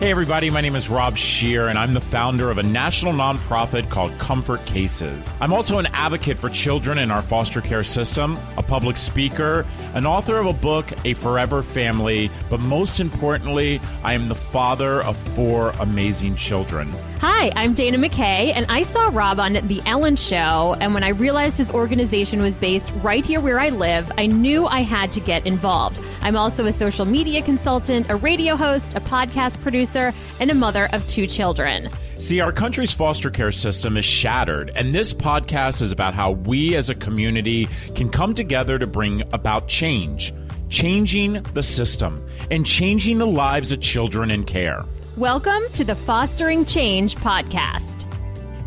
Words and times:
Hey, 0.00 0.10
everybody, 0.10 0.48
my 0.48 0.62
name 0.62 0.76
is 0.76 0.88
Rob 0.88 1.18
Scheer, 1.18 1.68
and 1.68 1.78
I'm 1.78 1.92
the 1.92 2.00
founder 2.00 2.50
of 2.50 2.56
a 2.56 2.62
national 2.62 3.12
nonprofit 3.12 3.90
called 3.90 4.18
Comfort 4.18 4.64
Cases. 4.64 5.30
I'm 5.42 5.52
also 5.52 5.78
an 5.78 5.88
advocate 5.92 6.38
for 6.38 6.48
children 6.48 6.96
in 6.96 7.10
our 7.10 7.20
foster 7.20 7.60
care 7.60 7.82
system, 7.82 8.38
a 8.56 8.62
public 8.62 8.96
speaker, 8.96 9.66
an 9.92 10.06
author 10.06 10.38
of 10.38 10.46
a 10.46 10.54
book, 10.54 10.90
A 11.04 11.12
Forever 11.12 11.62
Family, 11.62 12.30
but 12.48 12.60
most 12.60 12.98
importantly, 12.98 13.78
I 14.02 14.14
am 14.14 14.30
the 14.30 14.34
father 14.34 15.02
of 15.02 15.18
four 15.34 15.74
amazing 15.80 16.36
children. 16.36 16.90
Hi, 17.18 17.52
I'm 17.54 17.74
Dana 17.74 17.98
McKay, 17.98 18.54
and 18.56 18.64
I 18.70 18.84
saw 18.84 19.10
Rob 19.12 19.38
on 19.38 19.52
The 19.52 19.82
Ellen 19.84 20.16
Show. 20.16 20.76
And 20.80 20.94
when 20.94 21.04
I 21.04 21.10
realized 21.10 21.58
his 21.58 21.70
organization 21.70 22.40
was 22.40 22.56
based 22.56 22.90
right 23.02 23.22
here 23.22 23.42
where 23.42 23.60
I 23.60 23.68
live, 23.68 24.10
I 24.16 24.24
knew 24.24 24.64
I 24.64 24.80
had 24.80 25.12
to 25.12 25.20
get 25.20 25.44
involved. 25.44 26.00
I'm 26.22 26.36
also 26.36 26.66
a 26.66 26.72
social 26.72 27.06
media 27.06 27.42
consultant, 27.42 28.10
a 28.10 28.16
radio 28.16 28.54
host, 28.54 28.94
a 28.94 29.00
podcast 29.00 29.60
producer, 29.62 30.12
and 30.38 30.50
a 30.50 30.54
mother 30.54 30.88
of 30.92 31.06
two 31.06 31.26
children. 31.26 31.88
See, 32.18 32.40
our 32.40 32.52
country's 32.52 32.92
foster 32.92 33.30
care 33.30 33.50
system 33.50 33.96
is 33.96 34.04
shattered, 34.04 34.70
and 34.74 34.94
this 34.94 35.14
podcast 35.14 35.80
is 35.80 35.92
about 35.92 36.12
how 36.12 36.32
we 36.32 36.76
as 36.76 36.90
a 36.90 36.94
community 36.94 37.68
can 37.94 38.10
come 38.10 38.34
together 38.34 38.78
to 38.78 38.86
bring 38.86 39.22
about 39.32 39.68
change, 39.68 40.34
changing 40.68 41.34
the 41.54 41.62
system, 41.62 42.22
and 42.50 42.66
changing 42.66 43.16
the 43.16 43.26
lives 43.26 43.72
of 43.72 43.80
children 43.80 44.30
in 44.30 44.44
care. 44.44 44.84
Welcome 45.16 45.62
to 45.72 45.84
the 45.84 45.94
Fostering 45.94 46.66
Change 46.66 47.16
podcast. 47.16 47.99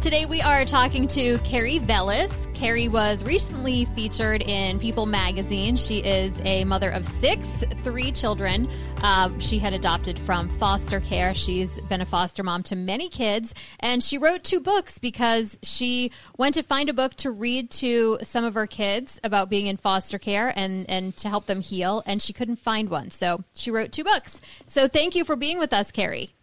Today 0.04 0.26
we 0.26 0.42
are 0.42 0.66
talking 0.66 1.08
to 1.08 1.38
Carrie 1.46 1.80
Vellis. 1.80 2.54
Carrie 2.54 2.90
was 2.90 3.24
recently 3.24 3.86
featured 3.86 4.42
in 4.42 4.78
People 4.78 5.06
magazine. 5.06 5.78
She 5.78 6.00
is 6.00 6.42
a 6.42 6.66
mother 6.66 6.90
of 6.90 7.06
six, 7.06 7.64
three 7.86 8.12
children. 8.12 8.70
Um, 9.02 9.40
she 9.40 9.60
had 9.60 9.72
adopted 9.72 10.20
from 10.20 10.50
foster 10.60 11.00
care. 11.00 11.34
She's 11.34 11.80
been 11.88 12.02
a 12.02 12.06
foster 12.06 12.44
mom 12.44 12.64
to 12.64 12.76
many 12.76 13.08
kids, 13.08 13.54
and 13.80 14.04
she 14.04 14.18
wrote 14.18 14.44
two 14.44 14.60
books 14.60 14.98
because 14.98 15.58
she 15.64 16.12
went 16.38 16.56
to 16.56 16.64
find 16.64 16.90
a 16.90 16.94
book 16.94 17.16
to 17.16 17.32
read 17.32 17.72
to 17.72 18.18
some 18.24 18.44
of 18.44 18.56
her 18.56 18.68
kids 18.68 19.22
about 19.24 19.50
being 19.50 19.68
in 19.68 19.78
foster 19.78 20.20
care 20.20 20.52
and 20.54 20.86
and 20.90 21.16
to 21.16 21.30
help 21.30 21.46
them 21.46 21.62
heal, 21.62 22.04
and 22.06 22.22
she 22.22 22.34
couldn't 22.34 22.58
find 22.58 22.90
one, 22.90 23.10
so 23.10 23.46
she 23.54 23.72
wrote 23.72 23.94
two 23.94 24.04
books. 24.04 24.42
So 24.68 24.90
thank 24.90 25.16
you 25.16 25.24
for 25.24 25.38
being 25.38 25.60
with 25.60 25.72
us, 25.72 25.92
Carrie. 25.92 26.34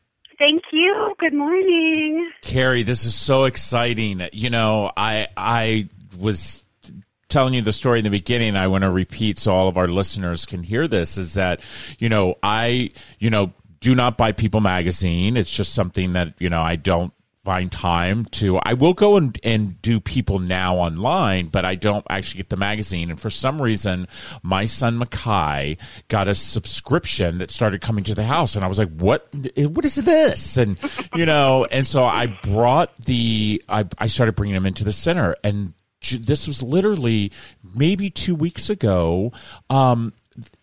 Thank 0.41 0.63
you. 0.73 1.15
Good 1.19 1.35
morning. 1.35 2.31
Carrie, 2.41 2.83
this 2.83 3.05
is 3.05 3.15
so 3.15 3.45
exciting. 3.45 4.27
You 4.33 4.49
know, 4.49 4.91
I 4.97 5.29
I 5.37 5.91
was 6.19 6.65
telling 7.29 7.53
you 7.53 7.61
the 7.61 7.73
story 7.73 7.99
in 7.99 8.05
the 8.05 8.11
beginning 8.11 8.57
i 8.57 8.67
want 8.67 8.83
to 8.83 8.91
repeat 8.91 9.39
so 9.39 9.53
all 9.53 9.69
of 9.69 9.77
our 9.77 9.87
listeners 9.87 10.45
can 10.45 10.65
hear 10.65 10.89
this 10.89 11.17
is 11.17 11.35
that 11.35 11.61
you 12.01 12.09
know 12.09 12.35
i 12.43 12.91
you 13.21 13.31
know 13.31 13.53
do 13.79 13.95
not 13.95 14.19
buy 14.19 14.33
people 14.33 14.61
magazine 14.61 15.37
it's 15.37 15.49
just 15.49 15.73
something 15.73 16.15
that 16.15 16.35
you 16.41 16.51
know 16.51 16.61
i 16.61 16.75
don't 16.75 17.15
find 17.51 17.73
time 17.73 18.25
to 18.27 18.59
i 18.59 18.75
will 18.75 18.95
go 18.95 19.17
and, 19.17 19.37
and 19.43 19.83
do 19.83 19.99
people 19.99 20.39
now 20.39 20.77
online 20.77 21.49
but 21.49 21.65
i 21.65 21.75
don't 21.75 22.07
actually 22.09 22.39
get 22.39 22.49
the 22.49 22.57
magazine. 22.57 23.11
And 23.11 23.19
for 23.19 23.29
some 23.29 23.61
reason 23.61 24.07
my 24.45 24.67
son 24.67 25.01
Makai 25.01 25.77
got 26.07 26.29
a 26.29 26.35
subscription 26.37 27.39
that 27.39 27.51
started 27.51 27.81
coming 27.81 28.05
to 28.05 28.15
the 28.15 28.23
house. 28.25 28.55
And 28.55 28.65
i 28.65 28.69
was 28.69 28.79
like 28.79 28.91
what 28.91 29.29
what 29.57 29.85
is 29.85 29.97
this? 29.97 30.57
And 30.59 30.79
you 31.17 31.27
know 31.27 31.67
and 31.73 31.85
so 31.85 32.05
i 32.05 32.27
brought 32.27 32.97
the 32.99 33.61
i, 33.69 33.85
I 33.99 34.07
started 34.07 34.37
bringing 34.37 34.55
them 34.55 34.67
into 34.67 34.85
the 34.85 34.93
center. 34.93 35.35
And 35.43 35.75
this 36.21 36.47
was 36.47 36.63
literally 36.63 37.33
maybe 37.75 38.11
two 38.11 38.37
weeks 38.37 38.71
ago. 38.71 39.33
Um 39.69 40.13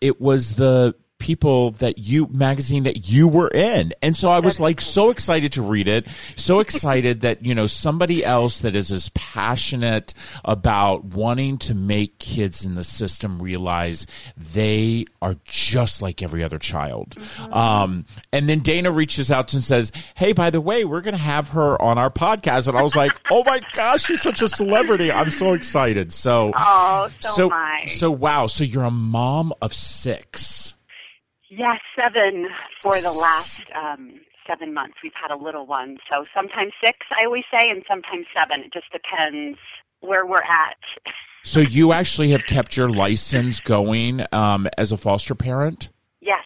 it 0.00 0.22
was 0.22 0.54
the 0.54 0.94
people 1.18 1.72
that 1.72 1.98
you 1.98 2.28
magazine 2.28 2.84
that 2.84 3.08
you 3.08 3.28
were 3.28 3.48
in. 3.48 3.92
And 4.02 4.16
so 4.16 4.28
i 4.28 4.38
was 4.38 4.60
like 4.60 4.80
so 4.80 5.10
excited 5.10 5.52
to 5.52 5.62
read 5.62 5.88
it 5.88 6.06
so 6.36 6.60
excited 6.68 7.22
that 7.22 7.44
you 7.44 7.54
know 7.54 7.66
somebody 7.66 8.24
else 8.24 8.60
that 8.60 8.74
is 8.74 8.90
as 8.90 9.10
passionate 9.10 10.14
about 10.44 11.04
wanting 11.04 11.58
to 11.58 11.74
make 11.74 12.18
kids 12.18 12.64
in 12.64 12.74
the 12.74 12.84
system 12.84 13.40
realize 13.42 14.06
they 14.36 15.04
are 15.20 15.36
just 15.44 16.02
like 16.02 16.22
every 16.22 16.42
other 16.42 16.58
child. 16.58 17.10
Mm-hmm. 17.10 17.52
um, 17.52 18.06
and 18.32 18.48
then 18.48 18.60
dana 18.60 18.90
reaches 18.90 19.30
out 19.30 19.52
and 19.54 19.62
says 19.62 19.92
hey 20.14 20.32
by 20.32 20.50
the 20.50 20.60
way 20.60 20.84
we're 20.84 21.00
going 21.00 21.12
to 21.12 21.18
have 21.18 21.50
her 21.50 21.80
on 21.80 21.98
our 21.98 22.10
podcast. 22.10 22.68
And 22.68 22.76
i 22.76 22.82
was 22.82 22.96
like 22.96 23.12
oh 23.30 23.42
my 23.44 23.60
gosh 23.72 24.04
she's 24.04 24.22
such 24.22 24.42
a 24.42 24.48
celebrity. 24.48 25.10
I'm 25.10 25.30
so 25.30 25.52
excited. 25.52 26.12
So 26.12 26.52
oh 26.56 27.10
so 27.20 27.38
so, 27.38 27.50
so 27.86 28.10
wow. 28.10 28.46
So 28.46 28.64
you're 28.64 28.84
a 28.84 28.90
mom 28.90 29.52
of 29.60 29.72
six 29.74 30.74
Yes, 31.50 31.80
seven 31.96 32.46
for 32.82 32.92
the 33.00 33.10
last 33.12 33.60
um, 33.74 34.20
seven 34.46 34.74
months. 34.74 34.96
We've 35.02 35.12
had 35.20 35.30
a 35.34 35.36
little 35.42 35.66
one, 35.66 35.98
so 36.10 36.24
sometimes 36.34 36.72
six, 36.84 36.98
I 37.10 37.24
always 37.26 37.44
say, 37.50 37.70
and 37.70 37.82
sometimes 37.88 38.26
seven. 38.34 38.64
It 38.64 38.72
just 38.72 38.86
depends 38.92 39.58
where 40.00 40.26
we're 40.26 40.36
at. 40.36 40.76
So 41.44 41.60
you 41.60 41.92
actually 41.92 42.30
have 42.32 42.44
kept 42.44 42.76
your 42.76 42.90
license 42.90 43.60
going 43.60 44.26
um, 44.32 44.68
as 44.76 44.92
a 44.92 44.98
foster 44.98 45.34
parent? 45.36 45.90
Yes. 46.20 46.42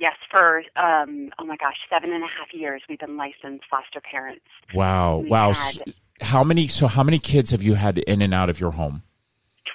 Yes, 0.00 0.16
for 0.30 0.58
um, 0.76 1.30
oh 1.38 1.44
my 1.46 1.56
gosh, 1.56 1.76
seven 1.88 2.12
and 2.12 2.22
a 2.22 2.26
half 2.26 2.52
years 2.52 2.82
we've 2.90 2.98
been 2.98 3.16
licensed 3.16 3.64
foster 3.70 4.00
parents. 4.02 4.44
Wow, 4.74 5.18
We've 5.18 5.30
wow. 5.30 5.52
had- 5.54 5.72
So 5.74 5.82
how 6.20 6.44
many? 6.44 6.66
So 6.66 6.88
how 6.88 7.04
many 7.04 7.18
kids 7.20 7.52
have 7.52 7.62
you 7.62 7.74
had 7.74 7.98
in 8.00 8.20
and 8.20 8.34
out 8.34 8.50
of 8.50 8.60
your 8.60 8.72
home? 8.72 9.02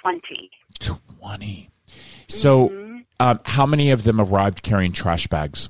Twenty. 0.00 0.50
Twenty. 0.78 1.70
So, 2.28 2.68
um, 3.20 3.40
how 3.44 3.66
many 3.66 3.90
of 3.90 4.04
them 4.04 4.20
arrived 4.20 4.62
carrying 4.62 4.92
trash 4.92 5.26
bags? 5.26 5.68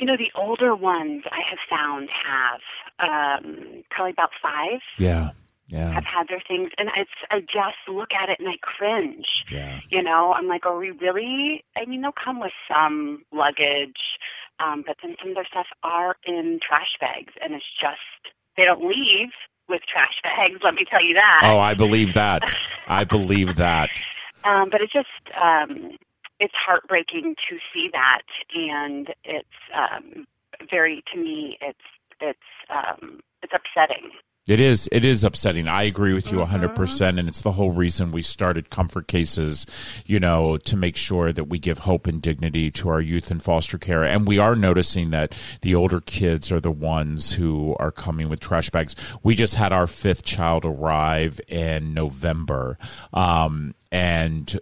You 0.00 0.06
know, 0.06 0.16
the 0.16 0.30
older 0.38 0.74
ones 0.76 1.24
I 1.30 1.40
have 1.48 1.58
found 1.70 2.08
have 2.26 2.60
um, 2.98 3.82
probably 3.90 4.12
about 4.12 4.30
five 4.42 4.80
Yeah, 4.98 5.30
yeah, 5.68 5.92
have 5.92 6.04
had 6.04 6.28
their 6.28 6.42
things, 6.46 6.70
and 6.76 6.90
it's 6.96 7.10
I 7.30 7.40
just 7.40 7.78
look 7.88 8.10
at 8.12 8.28
it 8.28 8.38
and 8.38 8.48
I 8.48 8.56
cringe. 8.60 9.26
yeah. 9.50 9.80
You 9.90 10.02
know, 10.02 10.32
I'm 10.34 10.48
like, 10.48 10.66
are 10.66 10.76
we 10.78 10.90
really? 10.90 11.64
I 11.76 11.86
mean, 11.86 12.02
they'll 12.02 12.12
come 12.12 12.40
with 12.40 12.52
some 12.68 13.24
luggage, 13.32 13.96
um, 14.60 14.84
but 14.86 14.96
then 15.02 15.16
some 15.20 15.30
of 15.30 15.34
their 15.36 15.46
stuff 15.50 15.66
are 15.82 16.16
in 16.26 16.60
trash 16.66 16.96
bags, 17.00 17.32
and 17.42 17.54
it's 17.54 17.64
just 17.80 18.34
they 18.58 18.64
don't 18.64 18.82
leave 18.86 19.30
with 19.68 19.80
trash 19.90 20.14
bags. 20.22 20.60
Let 20.62 20.74
me 20.74 20.84
tell 20.90 21.02
you 21.04 21.14
that. 21.14 21.40
Oh, 21.44 21.58
I 21.58 21.72
believe 21.72 22.12
that. 22.14 22.42
I 22.86 23.04
believe 23.04 23.56
that. 23.56 23.88
Um, 24.46 24.70
but 24.70 24.82
it's 24.82 24.92
just 24.92 25.08
um, 25.42 25.96
it's 26.40 26.54
heartbreaking 26.66 27.36
to 27.50 27.58
see 27.74 27.90
that, 27.92 28.22
and 28.54 29.08
it's 29.24 29.48
um, 29.74 30.26
very 30.70 31.04
to 31.14 31.20
me 31.20 31.58
it's 31.60 31.78
it's 32.20 32.38
um, 32.70 33.20
it's 33.42 33.52
upsetting. 33.54 34.10
It 34.46 34.60
is. 34.60 34.88
It 34.92 35.04
is 35.04 35.24
upsetting. 35.24 35.66
I 35.66 35.82
agree 35.82 36.12
with 36.12 36.30
you 36.30 36.40
a 36.40 36.46
100%. 36.46 36.60
Mm-hmm. 36.60 36.74
percent 36.74 37.18
And 37.18 37.28
it's 37.28 37.40
the 37.40 37.52
whole 37.52 37.72
reason 37.72 38.12
we 38.12 38.22
started 38.22 38.70
Comfort 38.70 39.08
Cases, 39.08 39.66
you 40.04 40.20
know, 40.20 40.56
to 40.58 40.76
make 40.76 40.96
sure 40.96 41.32
that 41.32 41.44
we 41.44 41.58
give 41.58 41.80
hope 41.80 42.06
and 42.06 42.22
dignity 42.22 42.70
to 42.72 42.88
our 42.88 43.00
youth 43.00 43.30
in 43.30 43.40
foster 43.40 43.76
care. 43.76 44.04
And 44.04 44.26
we 44.26 44.38
are 44.38 44.54
noticing 44.54 45.10
that 45.10 45.34
the 45.62 45.74
older 45.74 46.00
kids 46.00 46.52
are 46.52 46.60
the 46.60 46.70
ones 46.70 47.32
who 47.32 47.74
are 47.80 47.90
coming 47.90 48.28
with 48.28 48.38
trash 48.38 48.70
bags. 48.70 48.94
We 49.22 49.34
just 49.34 49.56
had 49.56 49.72
our 49.72 49.88
fifth 49.88 50.22
child 50.22 50.64
arrive 50.64 51.40
in 51.48 51.92
November. 51.92 52.78
Um, 53.12 53.74
and 53.90 54.60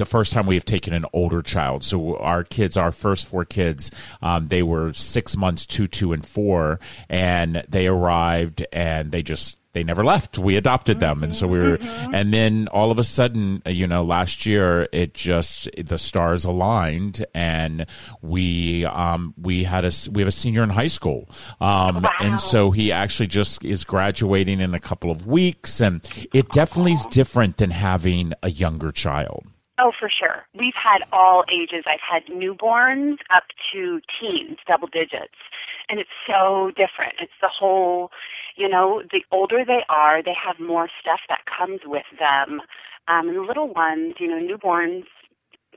the 0.00 0.04
first 0.06 0.32
time 0.32 0.46
we 0.46 0.56
have 0.56 0.64
taken 0.64 0.92
an 0.92 1.04
older 1.12 1.42
child. 1.42 1.84
So 1.84 2.16
our 2.16 2.42
kids, 2.42 2.76
our 2.76 2.90
first 2.90 3.26
four 3.26 3.44
kids, 3.44 3.90
um, 4.22 4.48
they 4.48 4.62
were 4.62 4.92
six 4.94 5.36
months, 5.36 5.64
two, 5.64 5.86
two, 5.86 6.12
and 6.12 6.26
four, 6.26 6.80
and 7.08 7.62
they 7.68 7.86
arrived 7.86 8.66
and 8.72 9.12
they 9.12 9.22
just 9.22 9.58
they 9.72 9.84
never 9.84 10.04
left. 10.04 10.36
We 10.36 10.56
adopted 10.56 10.98
them, 10.98 11.22
and 11.22 11.32
so 11.34 11.46
we 11.46 11.58
were. 11.60 11.78
And 11.80 12.34
then 12.34 12.66
all 12.72 12.90
of 12.90 12.98
a 12.98 13.04
sudden, 13.04 13.62
uh, 13.64 13.70
you 13.70 13.86
know, 13.86 14.02
last 14.02 14.44
year 14.44 14.88
it 14.90 15.14
just 15.14 15.68
the 15.76 15.96
stars 15.96 16.44
aligned, 16.44 17.24
and 17.34 17.86
we 18.20 18.84
um, 18.86 19.32
we 19.40 19.62
had 19.62 19.84
a, 19.84 19.92
we 20.10 20.22
have 20.22 20.28
a 20.28 20.32
senior 20.32 20.64
in 20.64 20.70
high 20.70 20.88
school, 20.88 21.28
um, 21.60 22.04
and 22.18 22.40
so 22.40 22.72
he 22.72 22.90
actually 22.90 23.28
just 23.28 23.64
is 23.64 23.84
graduating 23.84 24.60
in 24.60 24.74
a 24.74 24.80
couple 24.80 25.10
of 25.10 25.26
weeks, 25.26 25.80
and 25.80 26.00
it 26.34 26.48
definitely 26.48 26.92
is 26.92 27.06
different 27.06 27.58
than 27.58 27.70
having 27.70 28.32
a 28.42 28.50
younger 28.50 28.90
child. 28.90 29.46
Oh, 29.82 29.92
for 29.98 30.10
sure. 30.10 30.46
We've 30.54 30.76
had 30.76 30.98
all 31.10 31.44
ages. 31.50 31.84
I've 31.86 32.04
had 32.04 32.26
newborns 32.26 33.16
up 33.34 33.44
to 33.72 34.00
teens, 34.20 34.58
double 34.68 34.88
digits. 34.88 35.40
And 35.88 35.98
it's 35.98 36.10
so 36.26 36.70
different. 36.76 37.14
It's 37.20 37.32
the 37.40 37.48
whole, 37.48 38.10
you 38.56 38.68
know, 38.68 39.02
the 39.10 39.22
older 39.32 39.64
they 39.66 39.82
are, 39.88 40.22
they 40.22 40.36
have 40.36 40.60
more 40.60 40.88
stuff 41.00 41.20
that 41.30 41.40
comes 41.46 41.80
with 41.86 42.04
them. 42.18 42.60
Um, 43.08 43.28
and 43.28 43.36
the 43.36 43.42
little 43.42 43.72
ones, 43.72 44.14
you 44.20 44.28
know, 44.28 44.36
newborns, 44.38 45.04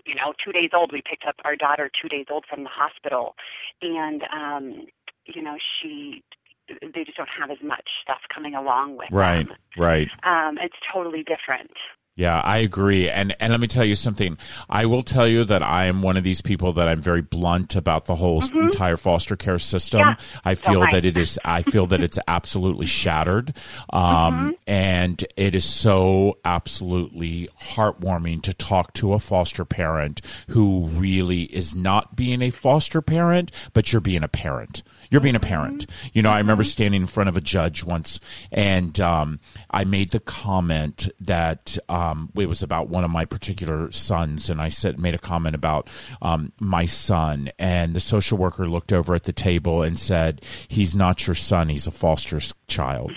you 0.05 0.15
know, 0.15 0.33
two 0.43 0.51
days 0.51 0.71
old. 0.75 0.91
We 0.91 1.01
picked 1.01 1.23
up 1.25 1.35
our 1.45 1.55
daughter 1.55 1.89
two 2.01 2.09
days 2.09 2.25
old 2.29 2.43
from 2.49 2.63
the 2.63 2.69
hospital. 2.69 3.35
And, 3.81 4.23
um, 4.33 4.85
you 5.25 5.41
know, 5.41 5.55
she, 5.81 6.23
they 6.67 7.05
just 7.05 7.17
don't 7.17 7.29
have 7.39 7.51
as 7.51 7.63
much 7.63 7.87
stuff 8.03 8.19
coming 8.33 8.53
along 8.53 8.97
with 8.97 9.07
Right, 9.11 9.47
them. 9.47 9.57
right. 9.77 10.09
Um, 10.23 10.57
it's 10.61 10.75
totally 10.93 11.23
different. 11.23 11.71
Yeah, 12.15 12.39
I 12.41 12.59
agree. 12.59 13.09
And 13.09 13.35
and 13.39 13.51
let 13.51 13.59
me 13.59 13.65
tell 13.65 13.83
you 13.83 13.95
something. 13.95 14.37
I 14.69 14.85
will 14.85 15.01
tell 15.01 15.27
you 15.27 15.43
that 15.45 15.63
I 15.63 15.85
am 15.85 16.03
one 16.03 16.15
of 16.15 16.23
these 16.23 16.41
people 16.41 16.71
that 16.73 16.87
I'm 16.87 17.01
very 17.01 17.21
blunt 17.21 17.75
about 17.75 18.05
the 18.05 18.15
whole 18.15 18.41
mm-hmm. 18.41 18.65
entire 18.65 18.97
foster 18.97 19.35
care 19.35 19.57
system. 19.57 20.01
Yeah. 20.01 20.15
I 20.45 20.53
feel 20.53 20.83
so 20.83 20.87
that 20.91 21.05
it 21.05 21.17
is 21.17 21.39
I 21.43 21.63
feel 21.63 21.87
that 21.87 22.01
it's 22.01 22.19
absolutely 22.27 22.85
shattered. 22.85 23.55
Um, 23.91 24.03
mm-hmm. 24.03 24.49
and 24.67 25.25
it 25.35 25.55
is 25.55 25.65
so 25.65 26.37
absolutely 26.45 27.49
heartwarming 27.59 28.43
to 28.43 28.53
talk 28.53 28.93
to 28.93 29.13
a 29.13 29.19
foster 29.19 29.65
parent 29.65 30.21
who 30.49 30.85
really 30.85 31.43
is 31.43 31.73
not 31.73 32.15
being 32.15 32.43
a 32.43 32.51
foster 32.51 33.01
parent, 33.01 33.51
but 33.73 33.91
you're 33.91 34.01
being 34.01 34.23
a 34.23 34.27
parent. 34.27 34.83
You're 35.13 35.21
being 35.21 35.35
a 35.35 35.39
parent. 35.39 35.85
You 36.11 36.23
know, 36.23 36.31
I 36.31 36.39
remember 36.39 36.63
standing 36.63 37.01
in 37.01 37.07
front 37.07 37.29
of 37.29 37.37
a 37.37 37.41
judge 37.41 37.83
once, 37.83 38.19
and 38.51 38.99
um, 38.99 39.39
I 39.69 39.83
made 39.83 40.09
the 40.09 40.19
comment 40.19 41.07
that 41.19 41.77
um, 41.87 42.31
it 42.35 42.47
was 42.47 42.63
about 42.63 42.89
one 42.89 43.03
of 43.03 43.11
my 43.11 43.23
particular 43.23 43.91
sons, 43.91 44.49
and 44.49 44.59
I 44.59 44.69
said 44.69 44.99
made 44.99 45.13
a 45.13 45.19
comment 45.19 45.53
about 45.53 45.87
um, 46.23 46.51
my 46.59 46.87
son, 46.87 47.51
and 47.59 47.95
the 47.95 47.99
social 47.99 48.39
worker 48.39 48.67
looked 48.67 48.91
over 48.91 49.13
at 49.13 49.25
the 49.25 49.33
table 49.33 49.83
and 49.83 49.99
said, 49.99 50.43
"He's 50.67 50.95
not 50.95 51.27
your 51.27 51.35
son. 51.35 51.69
He's 51.69 51.85
a 51.85 51.91
foster 51.91 52.39
child." 52.65 53.11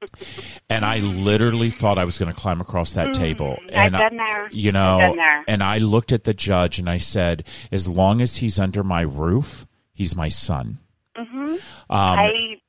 and 0.70 0.84
I 0.84 0.98
literally 0.98 1.70
thought 1.70 1.98
I 1.98 2.04
was 2.04 2.16
going 2.16 2.32
to 2.32 2.40
climb 2.40 2.60
across 2.60 2.92
that 2.92 3.08
mm, 3.08 3.14
table. 3.14 3.58
And 3.70 3.96
I've 3.96 4.10
been 4.10 4.18
there. 4.18 4.48
You 4.52 4.70
know, 4.70 5.16
and 5.48 5.64
I 5.64 5.78
looked 5.78 6.12
at 6.12 6.22
the 6.22 6.32
judge 6.32 6.78
and 6.78 6.88
I 6.88 6.98
said, 6.98 7.44
as 7.72 7.88
long 7.88 8.20
as 8.20 8.36
he's 8.36 8.60
under 8.60 8.84
my 8.84 9.00
roof, 9.00 9.66
he's 9.92 10.14
my 10.14 10.28
son. 10.28 10.78
Mm-hmm. 11.16 11.52
Um, 11.52 11.58
I 11.90 12.60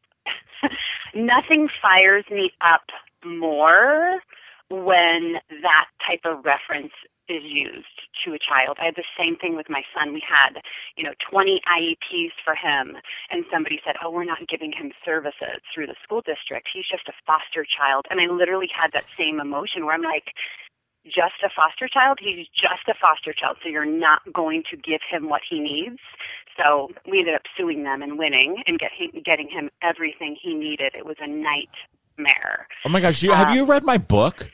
nothing 1.16 1.68
fires 1.82 2.26
me 2.32 2.52
up 2.62 2.86
more 3.26 4.20
when 4.70 5.36
that 5.62 5.88
type 6.08 6.22
of 6.26 6.46
reference 6.46 6.94
is 7.30 7.44
used 7.44 8.04
to 8.26 8.36
a 8.36 8.40
child. 8.40 8.78
I 8.82 8.86
had 8.92 9.00
the 9.00 9.08
same 9.18 9.38
thing 9.38 9.56
with 9.56 9.70
my 9.70 9.84
son. 9.96 10.12
We 10.14 10.24
had, 10.28 10.60
you 10.98 11.04
know, 11.04 11.16
20 11.30 11.62
IEPs 11.64 12.36
for 12.44 12.56
him, 12.56 12.98
and 13.32 13.46
somebody 13.52 13.80
said, 13.86 13.96
"Oh, 14.04 14.12
we're 14.12 14.26
not 14.28 14.48
giving 14.48 14.74
him 14.74 14.92
services 15.06 15.64
through 15.74 15.88
the 15.88 15.96
school 16.04 16.22
district. 16.22 16.68
He's 16.74 16.88
just 16.88 17.08
a 17.08 17.16
foster 17.26 17.66
child." 17.66 18.08
And 18.10 18.20
I 18.20 18.28
literally 18.28 18.70
had 18.74 18.92
that 18.92 19.06
same 19.18 19.40
emotion 19.40 19.86
where 19.86 19.96
I'm 19.96 20.04
like, 20.04 20.34
just 21.06 21.44
a 21.44 21.52
foster 21.52 21.88
child. 21.88 22.20
He's 22.22 22.48
just 22.56 22.88
a 22.88 22.96
foster 22.96 23.34
child, 23.34 23.58
so 23.62 23.70
you're 23.70 23.86
not 23.86 24.22
going 24.32 24.64
to 24.72 24.78
give 24.78 25.02
him 25.04 25.28
what 25.28 25.42
he 25.48 25.60
needs. 25.60 26.00
So 26.58 26.90
we 27.10 27.20
ended 27.20 27.36
up 27.36 27.42
suing 27.58 27.84
them 27.84 28.02
and 28.02 28.18
winning 28.18 28.64
and 28.68 28.80
get, 28.80 28.92
getting 29.24 29.50
him 29.50 29.70
everything 29.82 30.36
he 30.42 30.54
needed. 30.54 30.94
It 30.96 31.06
was 31.06 31.18
a 31.20 31.28
nightmare. 31.28 32.68
Oh 32.86 32.90
my 32.90 33.02
gosh! 33.02 33.24
You, 33.24 33.32
have 33.32 33.50
um, 33.50 33.56
you 33.56 33.66
read 33.66 33.84
my 33.84 33.98
book? 33.98 34.52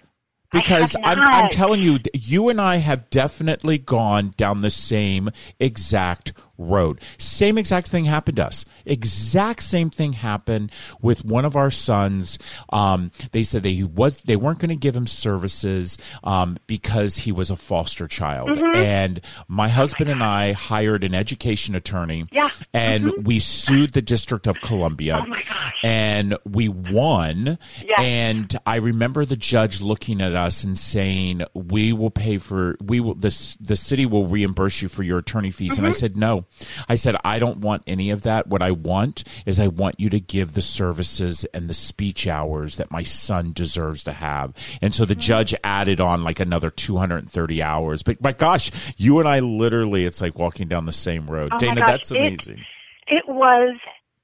Because 0.52 0.96
I'm, 1.04 1.20
I'm 1.20 1.50
telling 1.50 1.82
you, 1.82 2.00
you 2.14 2.50
and 2.50 2.60
I 2.60 2.78
have 2.78 3.10
definitely 3.12 3.78
gone 3.78 4.34
down 4.36 4.62
the 4.62 4.72
same 4.72 5.30
exact 5.60 6.34
road. 6.60 7.02
Same 7.18 7.58
exact 7.58 7.88
thing 7.88 8.06
happened 8.06 8.38
to 8.38 8.46
us. 8.46 8.66
Exact 8.86 9.64
same 9.64 9.90
thing 9.90 10.14
happened 10.14 10.72
with 11.02 11.26
one 11.26 11.46
of 11.46 11.56
our 11.56 11.72
sons. 11.72 12.38
Um, 12.72 13.12
they 13.32 13.44
said 13.44 13.64
they 13.64 13.84
was 13.84 14.22
they 14.24 14.36
weren't 14.36 14.60
going 14.60 14.70
to 14.70 14.76
give 14.76 14.96
him 14.96 15.08
services 15.08 15.98
um, 16.24 16.58
because 16.68 17.18
he 17.18 17.32
was 17.32 17.50
a 17.50 17.56
foster 17.56 18.08
child. 18.08 18.50
Mm-hmm. 18.50 18.76
And 18.76 19.22
my 19.48 19.70
husband 19.70 20.10
oh 20.10 20.16
my 20.16 20.22
and 20.22 20.24
I 20.24 20.52
hired 20.54 21.04
an 21.04 21.16
education 21.16 21.76
attorney. 21.76 22.28
Yeah. 22.32 22.50
And 22.74 23.06
mm-hmm. 23.06 23.24
we 23.24 23.40
sued 23.40 23.94
the 23.94 24.02
District 24.02 24.46
of 24.46 24.62
Columbia. 24.62 25.22
Oh 25.24 25.28
my 25.28 25.42
gosh. 25.42 25.76
And 25.84 26.38
we 26.46 26.68
won. 26.70 27.58
Yes. 27.84 28.00
And 28.00 28.60
I 28.66 28.78
remember 28.78 29.26
the 29.26 29.38
judge 29.38 29.82
looking 29.82 30.22
at 30.22 30.34
us 30.34 30.64
and 30.64 30.78
saying, 30.78 31.44
"We 31.54 31.94
will 31.94 32.12
pay 32.12 32.38
for 32.38 32.76
we 32.82 33.00
will 33.00 33.16
this 33.16 33.56
the 33.56 33.76
city 33.76 34.06
will 34.06 34.26
reimburse 34.28 34.82
you 34.82 34.90
for 34.90 35.04
your 35.04 35.20
attorney 35.20 35.52
fees." 35.52 35.74
Mm-hmm. 35.74 35.80
And 35.80 35.88
I 35.88 35.92
mm-hmm. 35.92 36.00
said, 36.00 36.18
"No." 36.18 36.46
I 36.88 36.96
said, 36.96 37.16
I 37.24 37.40
don't 37.40 37.60
want 37.60 37.84
any 37.88 38.10
of 38.10 38.24
that. 38.24 38.48
What 38.48 38.62
I 38.62 38.72
want 38.72 39.24
is 39.46 39.60
I 39.60 39.68
want 39.68 40.00
you 40.00 40.10
to 40.10 40.20
give 40.20 40.54
the 40.54 40.62
services 40.62 41.46
and 41.54 41.70
the 41.70 41.74
speech 41.74 42.28
hours 42.28 42.78
that 42.78 42.92
my 42.92 43.04
son 43.04 43.54
deserves 43.54 44.04
to 44.06 44.14
have. 44.14 44.54
And 44.82 44.94
so 44.94 45.06
the 45.06 45.14
mm-hmm. 45.14 45.22
judge 45.22 45.56
added 45.64 46.00
on 46.00 46.24
like 46.24 46.40
another 46.40 46.70
230 46.70 47.62
hours. 47.62 48.04
But 48.04 48.22
my 48.22 48.34
gosh, 48.34 48.72
you 48.98 49.20
and 49.20 49.28
I 49.28 49.40
literally, 49.40 50.06
it's 50.06 50.22
like 50.22 50.38
walking 50.38 50.68
down 50.68 50.86
the 50.86 50.92
same 50.92 51.28
road. 51.28 51.52
Oh 51.54 51.60
Dana, 51.60 51.82
gosh, 51.82 51.90
that's 51.90 52.12
amazing. 52.12 52.60
It, 53.08 53.18
it 53.18 53.28
was 53.28 53.78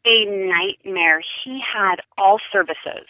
a 0.05 0.25
nightmare. 0.25 1.21
He 1.43 1.59
had 1.73 1.97
all 2.17 2.39
services 2.51 3.07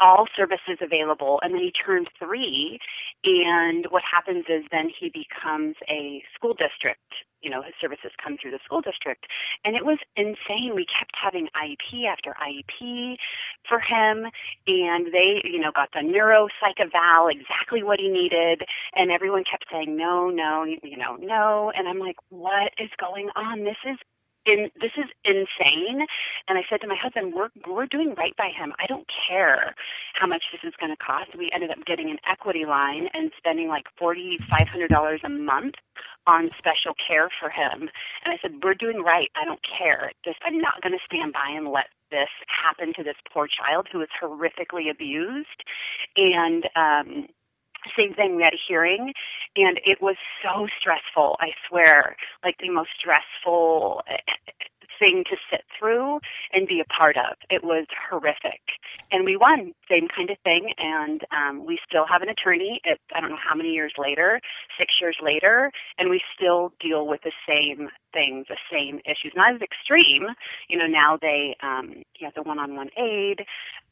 all 0.00 0.26
services 0.36 0.78
available 0.80 1.40
and 1.42 1.54
then 1.54 1.60
he 1.60 1.72
turned 1.72 2.08
three 2.18 2.78
and 3.24 3.86
what 3.90 4.02
happens 4.02 4.44
is 4.48 4.64
then 4.70 4.90
he 4.98 5.10
becomes 5.10 5.76
a 5.88 6.22
school 6.34 6.54
district. 6.54 7.02
You 7.42 7.50
know 7.50 7.62
his 7.62 7.74
services 7.80 8.10
come 8.22 8.36
through 8.40 8.50
the 8.50 8.58
school 8.64 8.80
district. 8.80 9.26
And 9.64 9.76
it 9.76 9.84
was 9.84 9.98
insane. 10.16 10.74
We 10.74 10.86
kept 10.86 11.14
having 11.14 11.48
iep 11.54 12.06
after 12.10 12.34
iep 12.42 13.16
for 13.68 13.78
him 13.78 14.26
and 14.66 15.06
they 15.12 15.42
you 15.44 15.60
know 15.60 15.70
got 15.74 15.90
the 15.94 16.02
neuro 16.02 16.48
psych 16.60 16.80
eval 16.80 17.28
exactly 17.28 17.82
what 17.82 18.00
he 18.00 18.08
needed 18.08 18.62
and 18.94 19.10
everyone 19.10 19.44
kept 19.48 19.66
saying 19.70 19.96
no 19.96 20.30
no 20.30 20.64
you 20.64 20.96
know 20.96 21.16
no. 21.20 21.72
And 21.76 21.88
i'm 21.88 21.98
like 21.98 22.16
what 22.30 22.72
is 22.78 22.90
going 22.98 23.28
on? 23.36 23.64
This 23.64 23.78
is 23.88 23.98
in, 24.48 24.70
this 24.80 24.96
is 24.96 25.06
insane. 25.24 26.06
And 26.48 26.56
I 26.58 26.62
said 26.68 26.80
to 26.80 26.88
my 26.88 26.96
husband, 26.96 27.34
we're, 27.36 27.52
we're 27.68 27.86
doing 27.86 28.14
right 28.16 28.34
by 28.36 28.48
him. 28.48 28.72
I 28.78 28.86
don't 28.86 29.06
care 29.28 29.74
how 30.14 30.26
much 30.26 30.42
this 30.50 30.64
is 30.64 30.74
going 30.80 30.90
to 30.90 30.96
cost. 30.96 31.36
We 31.36 31.50
ended 31.54 31.70
up 31.70 31.84
getting 31.86 32.10
an 32.10 32.18
equity 32.24 32.64
line 32.64 33.08
and 33.12 33.30
spending 33.36 33.68
like 33.68 33.84
$4,500 34.00 35.24
a 35.24 35.28
month 35.28 35.74
on 36.26 36.50
special 36.58 36.96
care 36.96 37.28
for 37.40 37.50
him. 37.50 37.88
And 38.24 38.32
I 38.32 38.38
said, 38.40 38.60
we're 38.62 38.74
doing 38.74 39.02
right. 39.02 39.28
I 39.36 39.44
don't 39.44 39.60
care. 39.62 40.12
I'm 40.44 40.58
not 40.58 40.82
going 40.82 40.92
to 40.92 41.04
stand 41.04 41.32
by 41.32 41.52
and 41.54 41.68
let 41.68 41.92
this 42.10 42.32
happen 42.48 42.92
to 42.96 43.02
this 43.04 43.16
poor 43.32 43.48
child 43.48 43.86
who 43.92 44.00
is 44.00 44.08
horrifically 44.16 44.90
abused. 44.90 45.64
And, 46.16 46.64
um, 46.76 47.28
same 47.96 48.14
thing 48.14 48.36
we 48.36 48.42
had 48.42 48.54
a 48.54 48.64
hearing 48.68 49.12
and 49.56 49.80
it 49.84 50.00
was 50.00 50.16
so 50.42 50.66
stressful 50.78 51.36
i 51.40 51.50
swear 51.68 52.16
like 52.44 52.56
the 52.60 52.70
most 52.70 52.90
stressful 52.98 54.02
thing 54.98 55.24
to 55.30 55.36
sit 55.50 55.62
through 55.78 56.20
and 56.52 56.66
be 56.66 56.80
a 56.80 56.92
part 56.92 57.16
of. 57.16 57.36
It 57.50 57.64
was 57.64 57.86
horrific. 58.10 58.60
And 59.10 59.24
we 59.24 59.36
won, 59.36 59.72
same 59.88 60.08
kind 60.14 60.30
of 60.30 60.38
thing. 60.44 60.72
And 60.78 61.22
um, 61.30 61.64
we 61.66 61.78
still 61.86 62.04
have 62.10 62.22
an 62.22 62.28
attorney, 62.28 62.80
at, 62.90 62.98
I 63.14 63.20
don't 63.20 63.30
know 63.30 63.38
how 63.42 63.54
many 63.54 63.70
years 63.70 63.92
later, 63.96 64.40
six 64.78 64.94
years 65.00 65.16
later, 65.22 65.70
and 65.98 66.10
we 66.10 66.20
still 66.34 66.72
deal 66.80 67.06
with 67.06 67.20
the 67.22 67.32
same 67.46 67.88
things, 68.12 68.46
the 68.48 68.56
same 68.70 69.00
issues. 69.04 69.32
Not 69.36 69.54
as 69.54 69.62
extreme, 69.62 70.26
you 70.68 70.78
know, 70.78 70.86
now 70.86 71.18
they, 71.20 71.56
um, 71.62 72.02
you 72.18 72.26
have 72.26 72.34
the 72.34 72.42
one 72.42 72.58
on 72.58 72.76
one 72.76 72.90
aid, 72.96 73.44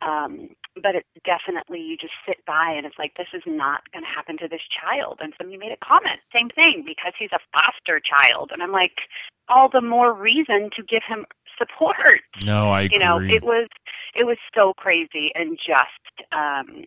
um, 0.02 0.50
but 0.74 0.94
it 0.94 1.06
definitely, 1.24 1.80
you 1.80 1.96
just 1.96 2.14
sit 2.26 2.44
by 2.46 2.74
and 2.76 2.86
it's 2.86 2.98
like, 2.98 3.14
this 3.16 3.32
is 3.32 3.42
not 3.46 3.90
going 3.92 4.04
to 4.04 4.10
happen 4.10 4.36
to 4.38 4.48
this 4.48 4.64
child. 4.68 5.18
And 5.20 5.32
somebody 5.38 5.58
made 5.58 5.72
a 5.72 5.84
comment, 5.84 6.20
same 6.32 6.48
thing, 6.50 6.84
because 6.86 7.12
he's 7.18 7.32
a 7.32 7.42
foster 7.52 8.00
child. 8.00 8.50
And 8.52 8.62
I'm 8.62 8.72
like, 8.72 9.08
all 9.48 9.68
the 9.72 9.80
more 9.80 10.12
reason 10.12 10.70
to 10.76 10.82
give 10.82 11.02
him 11.06 11.24
support. 11.58 12.20
No, 12.44 12.70
I 12.70 12.82
agree. 12.82 12.98
You 12.98 13.04
know, 13.04 13.18
it 13.18 13.42
was 13.42 13.68
it 14.14 14.24
was 14.24 14.36
so 14.54 14.72
crazy 14.76 15.30
and 15.34 15.58
just 15.58 16.28
um 16.32 16.84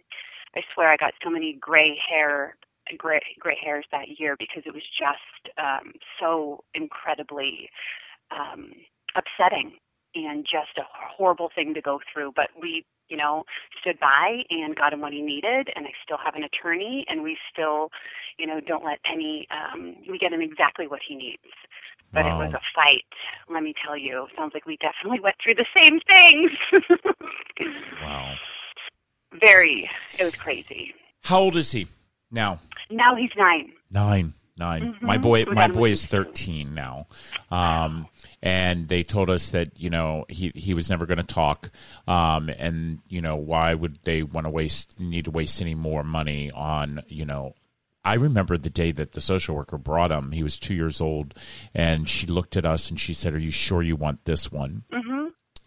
I 0.55 0.61
swear 0.73 0.91
I 0.91 0.97
got 0.97 1.13
so 1.23 1.29
many 1.29 1.57
gray 1.59 1.97
hair 2.09 2.55
gray 2.97 3.21
gray 3.39 3.57
hairs 3.63 3.85
that 3.91 4.19
year 4.19 4.35
because 4.37 4.63
it 4.65 4.73
was 4.73 4.83
just 4.97 5.55
um 5.57 5.93
so 6.19 6.63
incredibly 6.73 7.69
um 8.31 8.71
upsetting 9.15 9.73
and 10.15 10.43
just 10.43 10.77
a 10.77 10.87
horrible 10.87 11.49
thing 11.53 11.73
to 11.73 11.81
go 11.81 11.99
through 12.11 12.31
but 12.35 12.49
we 12.59 12.85
you 13.09 13.17
know 13.17 13.43
stood 13.81 13.99
by 13.99 14.43
and 14.49 14.75
got 14.75 14.93
him 14.93 15.01
what 15.01 15.13
he 15.13 15.21
needed 15.21 15.69
and 15.75 15.85
I 15.85 15.91
still 16.03 16.17
have 16.23 16.35
an 16.35 16.43
attorney 16.43 17.05
and 17.07 17.23
we 17.23 17.37
still 17.51 17.89
you 18.37 18.47
know 18.47 18.59
don't 18.59 18.83
let 18.83 18.99
any 19.11 19.47
um 19.51 19.95
we 20.09 20.17
get 20.17 20.33
him 20.33 20.41
exactly 20.41 20.87
what 20.87 21.01
he 21.07 21.15
needs 21.15 21.53
but 22.13 22.25
wow. 22.25 22.41
it 22.41 22.45
was 22.45 22.53
a 22.53 22.61
fight. 22.73 23.05
Let 23.53 23.63
me 23.63 23.73
tell 23.85 23.97
you. 23.97 24.27
Sounds 24.35 24.53
like 24.53 24.65
we 24.65 24.77
definitely 24.77 25.19
went 25.23 25.35
through 25.43 25.55
the 25.55 25.65
same 25.81 25.99
things. 26.15 26.51
wow. 28.01 28.35
Very. 29.45 29.89
It 30.17 30.23
was 30.23 30.35
crazy. 30.35 30.93
How 31.23 31.39
old 31.39 31.55
is 31.55 31.71
he 31.71 31.87
now? 32.31 32.59
Now 32.89 33.15
he's 33.15 33.31
nine. 33.37 33.71
Nine. 33.91 34.33
9 34.59 34.81
mm-hmm. 34.81 35.05
My 35.05 35.17
boy, 35.17 35.45
my 35.45 35.69
boy 35.69 35.91
is 35.91 36.05
thirteen 36.05 36.75
now, 36.75 37.07
um, 37.49 38.07
and 38.43 38.89
they 38.89 39.03
told 39.03 39.29
us 39.29 39.51
that 39.51 39.79
you 39.79 39.89
know 39.89 40.25
he 40.27 40.51
he 40.53 40.73
was 40.73 40.89
never 40.89 41.05
going 41.05 41.17
to 41.17 41.23
talk, 41.23 41.71
um, 42.07 42.49
and 42.49 42.99
you 43.07 43.21
know 43.21 43.37
why 43.37 43.73
would 43.73 43.99
they 44.03 44.21
want 44.21 44.45
to 44.45 44.51
waste 44.51 44.99
need 44.99 45.25
to 45.25 45.31
waste 45.31 45.61
any 45.61 45.75
more 45.75 46.03
money 46.03 46.51
on 46.51 47.01
you 47.07 47.25
know 47.25 47.55
I 48.03 48.15
remember 48.15 48.57
the 48.57 48.69
day 48.69 48.91
that 48.91 49.11
the 49.11 49.21
social 49.21 49.55
worker 49.55 49.77
brought 49.77 50.11
him. 50.11 50.31
He 50.31 50.41
was 50.41 50.57
two 50.57 50.73
years 50.73 50.99
old, 50.99 51.33
and 51.73 52.07
she 52.07 52.27
looked 52.27 52.57
at 52.57 52.65
us 52.65 52.89
and 52.89 52.99
she 52.99 53.13
said, 53.13 53.33
"Are 53.33 53.39
you 53.39 53.51
sure 53.51 53.81
you 53.81 53.95
want 53.95 54.25
this 54.25 54.51
one?" 54.51 54.83
Mm-hmm. 54.91 54.98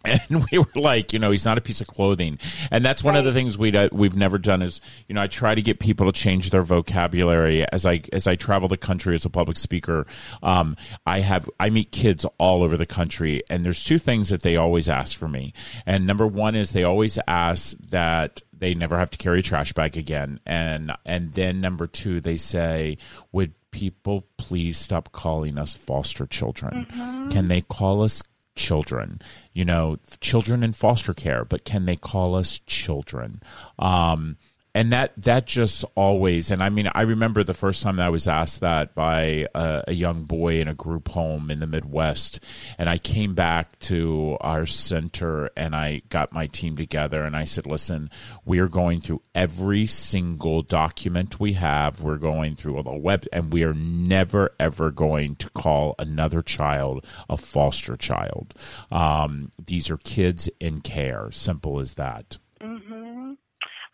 and 0.29 0.45
we 0.51 0.57
were 0.57 0.65
like, 0.75 1.13
you 1.13 1.19
know, 1.19 1.31
he's 1.31 1.45
not 1.45 1.57
a 1.57 1.61
piece 1.61 1.79
of 1.79 1.87
clothing, 1.87 2.37
and 2.71 2.83
that's 2.83 3.03
one 3.03 3.13
right. 3.13 3.19
of 3.19 3.25
the 3.25 3.31
things 3.31 3.57
we 3.57 3.75
uh, 3.75 3.87
we've 3.91 4.17
never 4.17 4.37
done 4.37 4.61
is, 4.61 4.81
you 5.07 5.15
know, 5.15 5.21
I 5.21 5.27
try 5.27 5.55
to 5.55 5.61
get 5.61 5.79
people 5.79 6.05
to 6.05 6.11
change 6.11 6.49
their 6.49 6.63
vocabulary 6.63 7.65
as 7.71 7.85
I 7.85 8.01
as 8.11 8.27
I 8.27 8.35
travel 8.35 8.67
the 8.67 8.77
country 8.77 9.15
as 9.15 9.23
a 9.23 9.29
public 9.29 9.57
speaker. 9.57 10.05
Um, 10.41 10.75
I 11.05 11.19
have 11.19 11.49
I 11.59 11.69
meet 11.69 11.91
kids 11.91 12.25
all 12.37 12.63
over 12.63 12.75
the 12.75 12.85
country, 12.85 13.43
and 13.49 13.65
there's 13.65 13.83
two 13.83 13.97
things 13.97 14.29
that 14.29 14.41
they 14.41 14.57
always 14.57 14.89
ask 14.89 15.17
for 15.17 15.29
me, 15.29 15.53
and 15.85 16.05
number 16.05 16.27
one 16.27 16.55
is 16.55 16.73
they 16.73 16.83
always 16.83 17.17
ask 17.27 17.77
that 17.91 18.41
they 18.51 18.73
never 18.73 18.97
have 18.97 19.09
to 19.11 19.17
carry 19.17 19.39
a 19.39 19.43
trash 19.43 19.71
bag 19.71 19.95
again, 19.95 20.39
and 20.45 20.91
and 21.05 21.31
then 21.33 21.61
number 21.61 21.87
two 21.87 22.19
they 22.19 22.35
say, 22.35 22.97
would 23.31 23.53
people 23.71 24.27
please 24.37 24.77
stop 24.77 25.11
calling 25.11 25.57
us 25.57 25.75
foster 25.75 26.25
children? 26.25 26.87
Mm-hmm. 26.91 27.29
Can 27.29 27.47
they 27.47 27.61
call 27.61 28.03
us 28.03 28.21
children, 28.55 29.21
you 29.53 29.65
know, 29.65 29.97
children 30.19 30.63
in 30.63 30.73
foster 30.73 31.13
care, 31.13 31.43
but 31.45 31.65
can 31.65 31.85
they 31.85 31.95
call 31.95 32.35
us 32.35 32.59
children? 32.65 33.41
Um, 33.79 34.37
and 34.75 34.91
that 34.91 35.13
that 35.17 35.45
just 35.45 35.85
always 35.95 36.51
and 36.51 36.63
i 36.63 36.69
mean 36.69 36.89
i 36.95 37.01
remember 37.01 37.43
the 37.43 37.53
first 37.53 37.83
time 37.83 37.97
that 37.97 38.05
i 38.05 38.09
was 38.09 38.27
asked 38.27 38.59
that 38.59 38.93
by 38.95 39.47
a, 39.53 39.83
a, 39.87 39.93
young 39.93 40.23
boy 40.23 40.59
in 40.59 40.67
a 40.67 40.73
group 40.73 41.09
home 41.09 41.49
in 41.51 41.59
the 41.59 41.67
midwest 41.67 42.39
and 42.77 42.89
i 42.89 42.97
came 42.97 43.33
back 43.33 43.77
to 43.79 44.37
our 44.41 44.65
center 44.65 45.49
and 45.55 45.75
i 45.75 46.01
got 46.09 46.31
my 46.31 46.47
team 46.47 46.75
together 46.75 47.23
and 47.23 47.35
i 47.35 47.43
said 47.43 47.65
listen 47.65 48.09
we 48.45 48.59
are 48.59 48.67
going 48.67 49.01
through 49.01 49.21
every 49.35 49.85
single 49.85 50.61
document 50.61 51.39
we 51.39 51.53
have. 51.53 52.01
We're 52.01 52.17
going 52.17 52.55
through 52.55 52.77
all 52.77 52.83
the 52.83 52.95
web 52.95 53.25
and 53.31 53.51
we 53.51 53.63
are 53.63 53.73
never 53.73 54.51
ever 54.59 54.91
going 54.91 55.35
to 55.37 55.49
call 55.51 55.95
another 55.99 56.41
child 56.41 57.05
a 57.29 57.37
foster 57.37 57.95
child. 57.95 58.53
Um, 58.91 59.51
these 59.63 59.89
are 59.89 59.97
kids 59.97 60.49
in 60.59 60.81
care. 60.81 61.31
Simple 61.31 61.79
as 61.79 61.95
that 61.95 62.37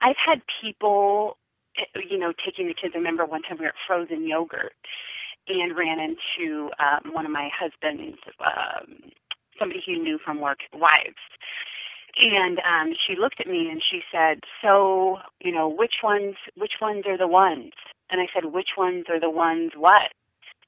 I've 0.01 0.15
had 0.23 0.41
people, 0.61 1.37
you 2.09 2.17
know, 2.17 2.33
taking 2.45 2.67
the 2.67 2.73
kids. 2.73 2.93
I 2.95 2.97
remember 2.97 3.25
one 3.25 3.41
time 3.41 3.57
we 3.59 3.65
were 3.65 3.69
at 3.69 3.85
Frozen 3.87 4.27
Yogurt 4.27 4.73
and 5.47 5.75
ran 5.75 5.99
into 5.99 6.69
um, 6.79 7.13
one 7.13 7.25
of 7.25 7.31
my 7.31 7.49
husband's, 7.57 8.19
um, 8.39 9.11
somebody 9.57 9.81
he 9.85 9.97
knew 9.97 10.19
from 10.23 10.39
work, 10.39 10.59
wives. 10.73 11.19
And 12.21 12.59
um, 12.59 12.93
she 13.07 13.15
looked 13.19 13.39
at 13.39 13.47
me 13.47 13.69
and 13.69 13.81
she 13.81 14.01
said, 14.11 14.41
"So, 14.61 15.19
you 15.39 15.51
know, 15.51 15.69
which 15.69 16.01
ones? 16.03 16.35
Which 16.57 16.73
ones 16.81 17.03
are 17.07 17.17
the 17.17 17.27
ones?" 17.27 17.71
And 18.09 18.19
I 18.19 18.27
said, 18.33 18.51
"Which 18.51 18.69
ones 18.77 19.05
are 19.09 19.19
the 19.19 19.29
ones? 19.29 19.71
What? 19.77 20.11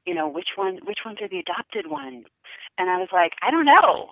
You 0.05 0.13
know, 0.13 0.27
which 0.27 0.55
one? 0.55 0.79
Which 0.85 0.99
ones 1.03 1.17
are 1.21 1.27
the 1.27 1.39
adopted 1.39 1.87
ones?" 1.87 2.25
And 2.77 2.89
I 2.89 2.97
was 2.97 3.09
like, 3.11 3.33
"I 3.41 3.51
don't 3.51 3.65
know." 3.65 4.11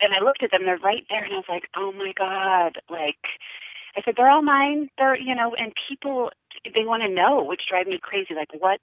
And 0.00 0.12
I 0.14 0.24
looked 0.24 0.42
at 0.42 0.50
them; 0.50 0.64
they're 0.64 0.78
right 0.78 1.04
there, 1.08 1.22
and 1.22 1.34
I 1.34 1.36
was 1.36 1.48
like, 1.48 1.68
"Oh 1.76 1.92
my 1.92 2.12
god!" 2.16 2.78
Like, 2.90 3.22
I 3.96 4.02
said, 4.04 4.14
they're 4.16 4.30
all 4.30 4.42
mine. 4.42 4.88
They're, 4.98 5.18
you 5.18 5.34
know, 5.34 5.54
and 5.58 5.72
people, 5.88 6.30
they 6.64 6.84
want 6.84 7.02
to 7.02 7.08
know, 7.08 7.42
which 7.42 7.62
drive 7.68 7.86
me 7.86 7.98
crazy. 8.00 8.34
Like, 8.34 8.48
what's, 8.58 8.82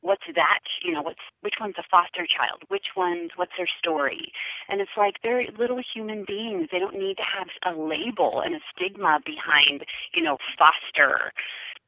what's 0.00 0.22
that? 0.34 0.60
You 0.82 0.92
know, 0.92 1.02
what's, 1.02 1.20
which 1.40 1.54
one's 1.60 1.76
a 1.78 1.84
foster 1.90 2.26
child? 2.26 2.62
Which 2.68 2.92
one's, 2.96 3.30
what's 3.36 3.52
their 3.56 3.68
story? 3.78 4.32
And 4.68 4.80
it's 4.80 4.96
like, 4.96 5.16
they're 5.22 5.44
little 5.58 5.80
human 5.94 6.24
beings. 6.26 6.68
They 6.70 6.78
don't 6.78 6.98
need 6.98 7.16
to 7.16 7.24
have 7.24 7.48
a 7.64 7.78
label 7.78 8.42
and 8.44 8.54
a 8.54 8.60
stigma 8.74 9.20
behind, 9.24 9.84
you 10.14 10.22
know, 10.22 10.36
foster 10.58 11.32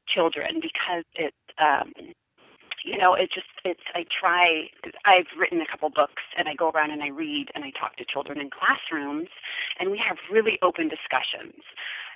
children 0.07 0.59
because 0.61 1.05
it, 1.15 1.33
um, 1.61 1.93
you 2.83 2.97
know, 2.97 3.13
it 3.13 3.29
just 3.33 3.47
it's 3.65 3.83
I 3.95 4.05
try 4.07 4.69
I've 5.05 5.31
written 5.39 5.61
a 5.61 5.67
couple 5.69 5.89
books 5.89 6.23
and 6.37 6.47
I 6.47 6.53
go 6.55 6.69
around 6.69 6.91
and 6.91 7.01
I 7.01 7.07
read 7.07 7.47
and 7.55 7.63
I 7.63 7.71
talk 7.71 7.95
to 7.97 8.05
children 8.05 8.39
in 8.39 8.49
classrooms 8.49 9.29
and 9.79 9.91
we 9.91 10.01
have 10.05 10.17
really 10.31 10.59
open 10.61 10.89
discussions 10.89 11.63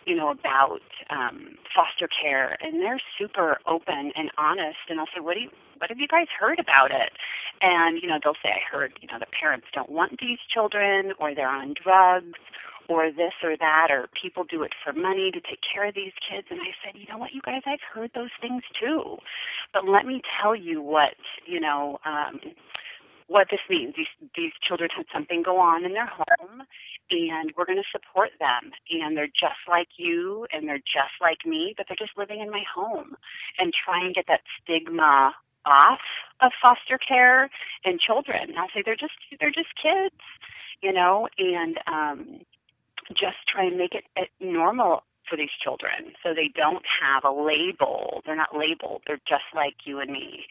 you 0.07 0.15
know, 0.15 0.31
about 0.31 0.79
um, 1.09 1.59
foster 1.75 2.07
care, 2.07 2.57
and 2.61 2.81
they're 2.81 3.01
super 3.19 3.59
open 3.67 4.13
and 4.15 4.31
honest. 4.37 4.87
And 4.87 5.01
I'll 5.01 5.11
say, 5.13 5.19
"What 5.19 5.33
do 5.33 5.41
you, 5.41 5.49
what 5.77 5.89
have 5.89 5.99
you 5.99 6.07
guys 6.07 6.27
heard 6.39 6.59
about 6.59 6.91
it?" 6.91 7.11
And 7.61 8.01
you 8.01 8.07
know, 8.07 8.17
they'll 8.23 8.39
say, 8.41 8.49
"I 8.55 8.63
heard, 8.71 8.93
you 9.01 9.09
know, 9.11 9.19
the 9.19 9.27
parents 9.27 9.67
don't 9.73 9.89
want 9.89 10.19
these 10.21 10.39
children, 10.47 11.11
or 11.19 11.35
they're 11.35 11.49
on 11.49 11.75
drugs, 11.75 12.39
or 12.89 13.11
this 13.11 13.33
or 13.43 13.57
that, 13.57 13.87
or 13.91 14.07
people 14.21 14.43
do 14.43 14.63
it 14.63 14.71
for 14.83 14.93
money 14.93 15.31
to 15.31 15.41
take 15.41 15.59
care 15.61 15.87
of 15.87 15.95
these 15.95 16.13
kids." 16.29 16.47
And 16.49 16.61
I 16.61 16.73
said, 16.83 16.99
"You 16.99 17.07
know 17.09 17.17
what, 17.17 17.33
you 17.33 17.41
guys, 17.41 17.61
I've 17.65 17.81
heard 17.93 18.11
those 18.13 18.31
things 18.41 18.63
too, 18.79 19.17
but 19.73 19.87
let 19.87 20.05
me 20.05 20.21
tell 20.41 20.55
you 20.55 20.81
what, 20.81 21.15
you 21.45 21.59
know." 21.59 21.99
Um, 22.05 22.39
what 23.27 23.47
this 23.51 23.59
means. 23.69 23.93
These 23.95 24.29
these 24.35 24.53
children 24.65 24.89
had 24.95 25.05
something 25.13 25.43
go 25.43 25.59
on 25.59 25.85
in 25.85 25.93
their 25.93 26.07
home, 26.07 26.63
and 27.11 27.53
we're 27.55 27.65
going 27.65 27.81
to 27.81 27.91
support 27.91 28.31
them. 28.39 28.71
And 28.89 29.15
they're 29.15 29.27
just 29.27 29.67
like 29.69 29.89
you, 29.97 30.47
and 30.51 30.67
they're 30.67 30.77
just 30.77 31.19
like 31.21 31.45
me, 31.45 31.73
but 31.77 31.85
they're 31.87 31.99
just 31.99 32.17
living 32.17 32.39
in 32.39 32.49
my 32.49 32.63
home, 32.73 33.15
and 33.59 33.73
try 33.73 34.03
and 34.03 34.15
get 34.15 34.25
that 34.27 34.41
stigma 34.61 35.35
off 35.65 35.99
of 36.41 36.51
foster 36.61 36.97
care 36.97 37.49
and 37.83 37.99
children. 37.99 38.49
And 38.49 38.57
I'll 38.57 38.71
say 38.73 38.81
they're 38.83 38.95
just 38.95 39.19
they're 39.39 39.51
just 39.51 39.75
kids, 39.75 40.15
you 40.81 40.93
know, 40.93 41.27
and 41.37 41.77
um, 41.87 42.39
just 43.09 43.37
try 43.51 43.65
and 43.65 43.77
make 43.77 43.93
it, 43.93 44.29
normal 44.39 45.03
for 45.29 45.35
these 45.35 45.49
children 45.61 46.13
so 46.23 46.33
they 46.33 46.49
don't 46.55 46.83
have 47.01 47.23
a 47.23 47.31
label. 47.31 48.21
They're 48.25 48.35
not 48.35 48.57
labeled. 48.57 49.03
They're 49.05 49.21
just 49.27 49.43
like 49.53 49.75
you 49.85 49.99
and 49.99 50.11
me 50.11 50.45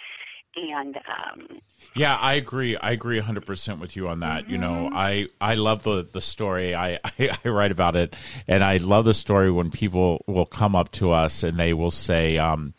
and 0.57 0.97
um, 0.97 1.61
yeah 1.95 2.17
i 2.17 2.35
agree 2.35 2.77
i 2.79 2.91
agree 2.91 3.21
100% 3.21 3.79
with 3.79 3.95
you 3.95 4.09
on 4.09 4.21
that 4.21 4.45
mm-hmm. 4.45 4.53
you 4.53 4.59
know 4.59 4.87
mm-hmm. 4.87 4.97
i 4.97 5.27
i 5.41 5.55
love 5.55 5.83
the 5.83 6.07
the 6.13 6.21
story 6.21 6.75
I, 6.75 6.99
I, 7.05 7.39
I 7.45 7.49
write 7.49 7.73
about 7.73 7.97
it 7.97 8.17
and 8.49 8.65
i 8.65 8.79
love 8.79 9.05
the 9.05 9.15
story 9.15 9.51
when 9.51 9.71
people 9.71 10.25
will 10.27 10.47
come 10.47 10.75
up 10.75 10.91
to 10.93 11.11
us 11.11 11.43
and 11.43 11.59
they 11.59 11.75
will 11.75 11.91
say 11.91 12.39
um 12.39 12.75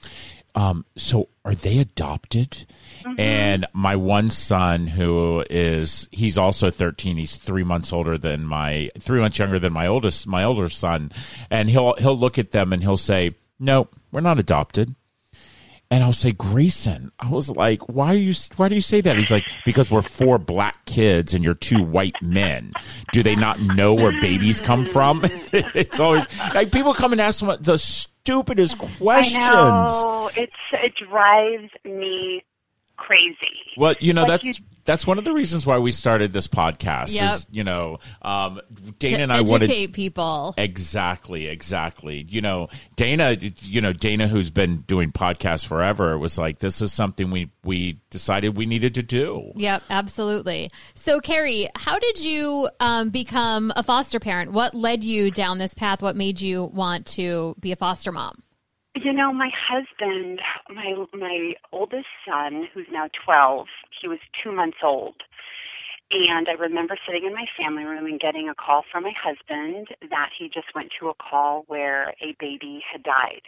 um, 0.58 0.86
so 0.96 1.30
are 1.46 1.54
they 1.54 1.78
adopted? 1.78 2.66
Mm-hmm. 3.04 3.20
And 3.20 3.68
my 3.74 3.96
one 3.96 4.32
son, 4.32 4.88
who 4.88 5.46
is 5.52 6.10
he's 6.12 6.36
also 6.36 6.72
thirteen, 6.72 7.18
he's 7.18 7.38
three 7.38 7.64
months 7.64 7.94
older 7.94 8.18
than 8.18 8.44
my 8.44 8.90
three 8.98 9.20
months 9.20 9.38
younger 9.38 9.60
than 9.60 9.72
my 9.72 9.86
oldest 9.86 10.26
my 10.26 10.44
older 10.44 10.68
son, 10.68 11.12
and 11.52 11.70
he'll 11.70 11.94
he'll 12.00 12.18
look 12.18 12.40
at 12.40 12.52
them 12.52 12.74
and 12.74 12.82
he'll 12.82 12.98
say, 12.98 13.36
"No, 13.60 13.88
we're 14.12 14.22
not 14.22 14.40
adopted." 14.40 14.96
And 15.90 16.04
I'll 16.04 16.12
say, 16.14 16.34
Grayson, 16.34 17.12
I 17.20 17.30
was 17.30 17.50
like, 17.50 17.88
why 17.88 18.08
are 18.08 18.18
you, 18.18 18.34
why 18.58 18.68
do 18.68 18.76
you 18.76 18.82
say 18.82 19.00
that? 19.02 19.18
He's 19.18 19.32
like, 19.32 19.46
because 19.64 19.90
we're 19.90 20.02
four 20.02 20.38
black 20.38 20.86
kids 20.86 21.34
and 21.34 21.46
you're 21.46 21.54
two 21.54 21.82
white 21.82 22.16
men. 22.22 22.74
Do 23.14 23.24
they 23.24 23.36
not 23.36 23.60
know 23.62 23.94
where 23.94 24.20
babies 24.20 24.60
come 24.60 24.84
from? 24.84 25.22
it's 25.54 26.00
always 26.00 26.28
like 26.54 26.74
people 26.74 26.94
come 26.94 27.14
and 27.14 27.22
ask 27.22 27.40
the 27.62 27.78
stupidest 27.78 28.78
questions. 28.78 29.38
I 29.40 30.02
know. 30.04 30.30
It's, 30.36 30.54
it 30.74 30.94
drives 31.10 31.72
me 31.86 32.44
crazy. 32.98 33.38
Well, 33.78 33.96
you 34.02 34.14
know, 34.14 34.24
like 34.24 34.42
that's, 34.42 34.60
you, 34.60 34.66
that's 34.88 35.06
one 35.06 35.18
of 35.18 35.26
the 35.26 35.34
reasons 35.34 35.68
why 35.68 35.78
we 35.78 35.92
started 35.92 36.32
this 36.32 36.48
podcast. 36.48 37.14
Yep. 37.14 37.24
Is 37.24 37.48
you 37.52 37.64
know, 37.64 38.00
um, 38.22 38.62
Dana 38.98 39.18
to 39.18 39.24
and 39.24 39.34
I 39.34 39.42
wanna 39.42 39.66
educate 39.66 39.80
wanted 39.80 39.94
people 39.94 40.56
exactly, 40.58 41.48
exactly. 41.48 42.26
You 42.28 42.42
know, 42.42 42.70
Dana, 42.96 43.38
you 43.62 43.82
know, 43.82 43.92
Dana, 43.92 44.28
who's 44.28 44.50
been 44.50 44.78
doing 44.88 45.12
podcasts 45.12 45.68
forever, 45.68 46.18
was 46.18 46.38
like, 46.38 46.60
this 46.60 46.82
is 46.82 46.94
something 46.94 47.30
we 47.30 47.52
we 47.64 48.00
decided 48.10 48.56
we 48.56 48.66
needed 48.66 48.96
to 48.96 49.04
do. 49.04 49.52
Yep, 49.56 49.84
absolutely. 49.90 50.72
So, 50.96 51.20
Carrie, 51.20 51.68
how 51.76 52.00
did 52.00 52.24
you 52.24 52.70
um, 52.80 53.10
become 53.10 53.74
a 53.76 53.84
foster 53.84 54.20
parent? 54.20 54.54
What 54.54 54.74
led 54.74 55.04
you 55.04 55.30
down 55.32 55.58
this 55.58 55.74
path? 55.74 56.02
What 56.02 56.16
made 56.16 56.40
you 56.40 56.64
want 56.64 57.06
to 57.08 57.56
be 57.60 57.74
a 57.74 57.76
foster 57.76 58.14
mom? 58.14 58.42
You 59.04 59.14
know, 59.14 59.32
my 59.32 59.52
husband, 59.70 60.40
my 60.70 60.96
my 61.14 61.54
oldest 61.72 62.08
son, 62.28 62.68
who's 62.74 62.88
now 62.92 63.08
12, 63.26 63.68
he 64.02 64.08
was 64.08 64.20
2 64.44 64.52
months 64.52 64.78
old. 64.84 65.24
And 66.10 66.48
I 66.48 66.54
remember 66.54 66.98
sitting 67.06 67.26
in 67.26 67.34
my 67.34 67.46
family 67.58 67.84
room 67.84 68.06
and 68.06 68.20
getting 68.20 68.48
a 68.48 68.56
call 68.56 68.84
from 68.90 69.04
my 69.04 69.12
husband 69.12 69.88
that 70.10 70.30
he 70.38 70.48
just 70.48 70.74
went 70.74 70.92
to 71.00 71.10
a 71.10 71.14
call 71.14 71.66
where 71.68 72.14
a 72.22 72.34
baby 72.40 72.82
had 72.90 73.04
died. 73.04 73.42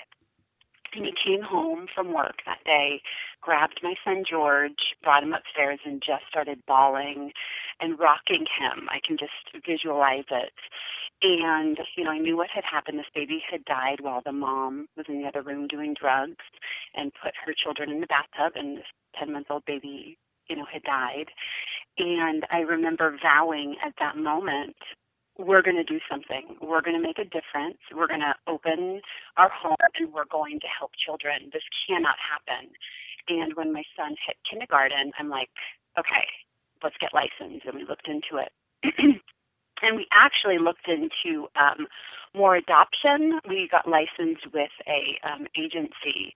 And 0.94 1.06
he 1.06 1.14
came 1.24 1.42
home 1.44 1.86
from 1.94 2.14
work 2.14 2.42
that 2.46 2.64
day, 2.66 3.02
grabbed 3.42 3.80
my 3.84 3.94
son 4.04 4.24
George, 4.30 4.98
brought 5.04 5.24
him 5.24 5.34
upstairs, 5.34 5.80
and 5.86 6.02
just 6.06 6.24
started 6.28 6.66
bawling 6.68 7.32
and 7.80 8.00
rocking 8.00 8.46
him. 8.60 8.90
I 8.90 9.00
can 9.08 9.16
just 9.16 9.66
visualize 9.66 10.26
it. 10.32 10.52
And, 11.22 11.78
you 11.96 12.04
know, 12.04 12.12
I 12.12 12.18
knew 12.18 12.36
what 12.36 12.50
had 12.50 12.64
happened. 12.64 12.98
This 12.98 13.06
baby 13.14 13.42
had 13.50 13.64
died 13.66 14.02
while 14.02 14.22
the 14.26 14.32
mom 14.32 14.88
was 14.98 15.06
in 15.08 15.22
the 15.22 15.28
other 15.28 15.44
room 15.44 15.68
doing 15.68 15.94
drugs 15.94 16.44
and 16.96 17.14
put 17.14 17.34
her 17.46 17.54
children 17.54 17.92
in 17.92 18.02
the 18.02 18.08
bathtub, 18.08 18.54
and 18.56 18.78
this 18.78 18.86
10 19.18 19.32
month 19.32 19.48
old 19.50 19.66
baby, 19.66 20.18
you 20.50 20.56
know, 20.56 20.66
had 20.72 20.84
died. 20.84 21.30
And 21.98 22.46
I 22.52 22.60
remember 22.60 23.18
vowing 23.22 23.76
at 23.86 23.94
that 24.00 24.18
moment, 24.18 24.76
we're 25.38 25.62
going 25.62 25.78
to 25.78 25.84
do 25.84 26.00
something. 26.10 26.58
We're 26.62 26.82
going 26.82 26.98
to 27.00 27.02
make 27.02 27.18
a 27.18 27.24
difference. 27.24 27.78
We're 27.96 28.08
going 28.08 28.20
to 28.20 28.36
open 28.48 29.02
our 29.38 29.50
home 29.50 29.78
and 29.98 30.14
we're 30.14 30.30
going 30.30 30.60
to 30.60 30.68
help 30.68 30.92
children. 31.04 31.50
This 31.54 31.64
cannot 31.88 32.16
happen. 32.20 32.72
And 33.30 33.54
when 33.56 33.72
my 33.72 33.84
son 33.96 34.16
hit 34.26 34.36
kindergarten, 34.50 35.12
I'm 35.18 35.30
like, 35.30 35.50
okay, 35.98 36.28
let's 36.84 36.96
get 37.00 37.14
licensed. 37.14 37.66
And 37.66 37.76
we 37.76 37.86
looked 37.86 38.08
into 38.08 38.44
it. 38.44 38.52
and 39.82 39.96
we 39.96 40.08
actually 40.12 40.58
looked 40.58 40.88
into 40.88 41.48
um, 41.56 41.88
more 42.36 42.56
adoption. 42.56 43.40
We 43.48 43.70
got 43.72 43.88
licensed 43.88 44.48
with 44.54 44.72
a 44.88 45.20
um, 45.28 45.48
agency, 45.58 46.34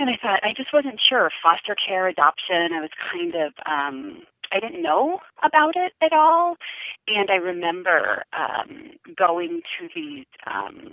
and 0.00 0.08
I 0.08 0.16
thought 0.20 0.40
I 0.42 0.54
just 0.56 0.72
wasn't 0.72 1.00
sure 1.06 1.30
foster 1.42 1.76
care, 1.76 2.08
adoption. 2.08 2.72
I 2.72 2.80
was 2.80 2.90
kind 3.12 3.34
of 3.34 3.52
um, 3.66 4.22
I 4.50 4.58
didn't 4.58 4.82
know 4.82 5.20
about 5.44 5.74
it 5.76 5.92
at 6.02 6.12
all, 6.12 6.56
and 7.06 7.30
I 7.30 7.34
remember 7.34 8.24
um, 8.32 8.92
going 9.16 9.60
to 9.78 9.88
these 9.94 10.26
um, 10.46 10.92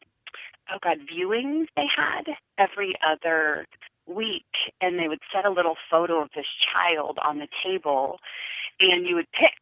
oh 0.70 0.78
god 0.84 0.98
viewings 1.08 1.68
they 1.76 1.88
had 1.96 2.36
every 2.60 2.96
other 3.02 3.66
week, 4.06 4.46
and 4.82 5.00
they 5.00 5.08
would 5.08 5.22
set 5.34 5.46
a 5.46 5.52
little 5.52 5.76
photo 5.90 6.22
of 6.22 6.30
this 6.36 6.46
child 6.72 7.18
on 7.26 7.40
the 7.40 7.48
table, 7.64 8.20
and 8.80 9.08
you 9.08 9.16
would 9.16 9.32
pick 9.32 9.56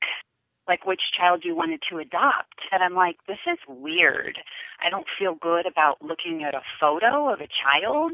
like 0.67 0.87
which 0.87 1.01
child 1.15 1.43
you 1.45 1.55
wanted 1.55 1.79
to 1.87 1.99
adopt. 1.99 2.57
And 2.71 2.81
I'm 2.81 2.95
like, 2.95 3.17
this 3.27 3.37
is 3.45 3.59
weird. 3.67 4.39
I 4.83 4.89
don't 4.89 5.05
feel 5.19 5.35
good 5.39 5.67
about 5.67 6.01
looking 6.01 6.43
at 6.43 6.55
a 6.55 6.61
photo 6.79 7.31
of 7.31 7.39
a 7.39 7.47
child 7.47 8.13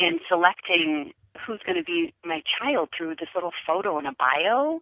and 0.00 0.20
selecting 0.28 1.12
who's 1.46 1.60
going 1.64 1.76
to 1.78 1.84
be 1.84 2.12
my 2.24 2.42
child 2.58 2.88
through 2.96 3.16
this 3.16 3.28
little 3.34 3.52
photo 3.66 3.98
and 3.98 4.06
a 4.06 4.12
bio. 4.18 4.80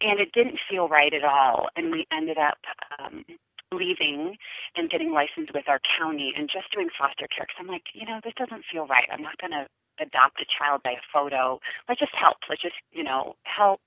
And 0.00 0.20
it 0.20 0.32
didn't 0.32 0.60
feel 0.70 0.88
right 0.88 1.12
at 1.12 1.24
all. 1.24 1.68
And 1.74 1.90
we 1.90 2.06
ended 2.12 2.38
up 2.38 2.58
um, 2.98 3.24
leaving 3.72 4.36
and 4.76 4.90
getting 4.90 5.12
licensed 5.12 5.52
with 5.54 5.68
our 5.68 5.80
county 5.98 6.32
and 6.36 6.48
just 6.48 6.72
doing 6.72 6.88
foster 6.96 7.26
care 7.26 7.46
because 7.46 7.58
I'm 7.58 7.66
like, 7.66 7.90
you 7.94 8.06
know, 8.06 8.20
this 8.22 8.34
doesn't 8.36 8.64
feel 8.70 8.86
right. 8.86 9.08
I'm 9.10 9.22
not 9.22 9.38
going 9.38 9.52
to 9.52 9.66
adopt 10.00 10.40
a 10.40 10.46
child 10.46 10.82
by 10.84 10.92
a 10.92 11.04
photo. 11.12 11.60
Let's 11.88 12.00
just 12.00 12.14
help. 12.14 12.38
Let's 12.48 12.62
just, 12.62 12.76
you 12.92 13.02
know, 13.02 13.34
help. 13.42 13.80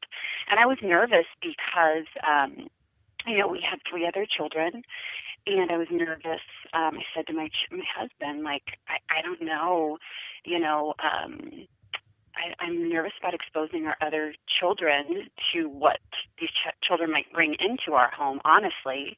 And 0.49 0.59
I 0.59 0.65
was 0.65 0.77
nervous 0.83 1.25
because, 1.41 2.05
um, 2.27 2.67
you 3.25 3.37
know, 3.37 3.47
we 3.47 3.61
had 3.61 3.79
three 3.89 4.05
other 4.05 4.25
children, 4.25 4.83
and 5.47 5.71
I 5.71 5.77
was 5.77 5.87
nervous. 5.91 6.43
Um, 6.73 6.97
I 6.97 7.03
said 7.15 7.27
to 7.27 7.33
my 7.33 7.47
ch- 7.47 7.71
my 7.71 7.85
husband, 7.95 8.43
like, 8.43 8.77
I, 8.87 9.19
I 9.19 9.21
don't 9.21 9.41
know, 9.41 9.97
you 10.45 10.60
know, 10.60 10.93
um, 11.03 11.67
I, 12.36 12.63
I'm 12.63 12.89
nervous 12.89 13.13
about 13.19 13.33
exposing 13.33 13.86
our 13.86 13.98
other 14.01 14.33
children 14.60 15.29
to 15.53 15.67
what 15.67 16.00
these 16.39 16.50
ch- 16.50 16.88
children 16.88 17.12
might 17.12 17.31
bring 17.33 17.55
into 17.60 17.93
our 17.93 18.12
home, 18.12 18.39
honestly. 18.45 19.15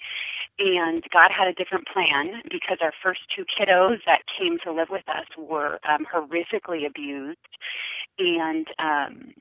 And 0.60 1.04
God 1.12 1.30
had 1.36 1.48
a 1.48 1.54
different 1.54 1.88
plan 1.88 2.42
because 2.52 2.78
our 2.82 2.94
first 3.02 3.22
two 3.36 3.44
kiddos 3.46 3.98
that 4.06 4.22
came 4.38 4.58
to 4.64 4.72
live 4.72 4.90
with 4.90 5.08
us 5.10 5.26
were 5.38 5.80
um, 5.88 6.06
horrifically 6.06 6.86
abused. 6.86 7.40
And 8.20 8.68
um, 8.78 9.34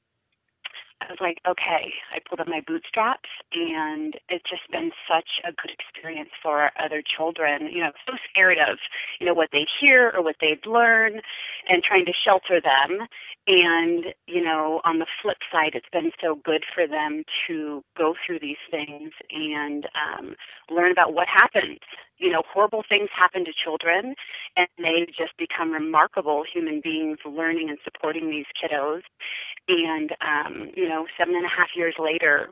I 1.03 1.11
was 1.11 1.21
like, 1.21 1.39
okay, 1.47 1.93
I 2.15 2.19
pulled 2.27 2.41
up 2.41 2.47
my 2.49 2.63
bootstraps, 2.65 3.29
and 3.53 4.15
it's 4.29 4.49
just 4.49 4.71
been 4.71 4.93
such 5.11 5.43
a 5.45 5.51
good 5.51 5.75
experience 5.75 6.31
for 6.43 6.71
other 6.79 7.03
children. 7.03 7.67
You 7.67 7.81
know, 7.81 7.93
so 8.07 8.15
scared 8.31 8.59
of, 8.59 8.79
you 9.19 9.27
know, 9.27 9.35
what 9.35 9.51
they'd 9.53 9.67
hear 9.81 10.13
or 10.15 10.23
what 10.23 10.37
they'd 10.41 10.65
learn, 10.67 11.21
and 11.69 11.83
trying 11.83 12.07
to 12.07 12.13
shelter 12.13 12.61
them. 12.61 13.09
And, 13.47 14.15
you 14.29 14.41
know, 14.41 14.81
on 14.85 15.01
the 15.01 15.07
flip 15.21 15.39
side, 15.51 15.73
it's 15.75 15.89
been 15.93 16.13
so 16.23 16.39
good 16.45 16.63
for 16.73 16.87
them 16.87 17.25
to 17.49 17.83
go 17.99 18.15
through 18.25 18.39
these 18.39 18.63
things 18.71 19.11
and 19.31 19.87
um, 19.99 20.37
learn 20.71 20.93
about 20.93 21.13
what 21.13 21.27
happens. 21.27 21.81
You 22.19 22.31
know, 22.31 22.45
horrible 22.47 22.85
things 22.89 23.09
happen 23.13 23.45
to 23.45 23.51
children, 23.53 24.15
and 24.57 24.69
they 24.79 25.07
just 25.07 25.37
become 25.39 25.73
remarkable 25.73 26.45
human 26.51 26.81
beings 26.81 27.19
learning 27.25 27.69
and 27.69 27.79
supporting 27.83 28.31
these 28.31 28.47
kiddos. 28.63 29.03
And, 29.67 30.13
um, 30.21 30.71
you 30.77 30.89
know, 30.89 31.07
seven 31.19 31.35
and 31.35 31.45
a 31.45 31.49
half 31.49 31.71
years 31.75 31.97
later, 31.99 32.51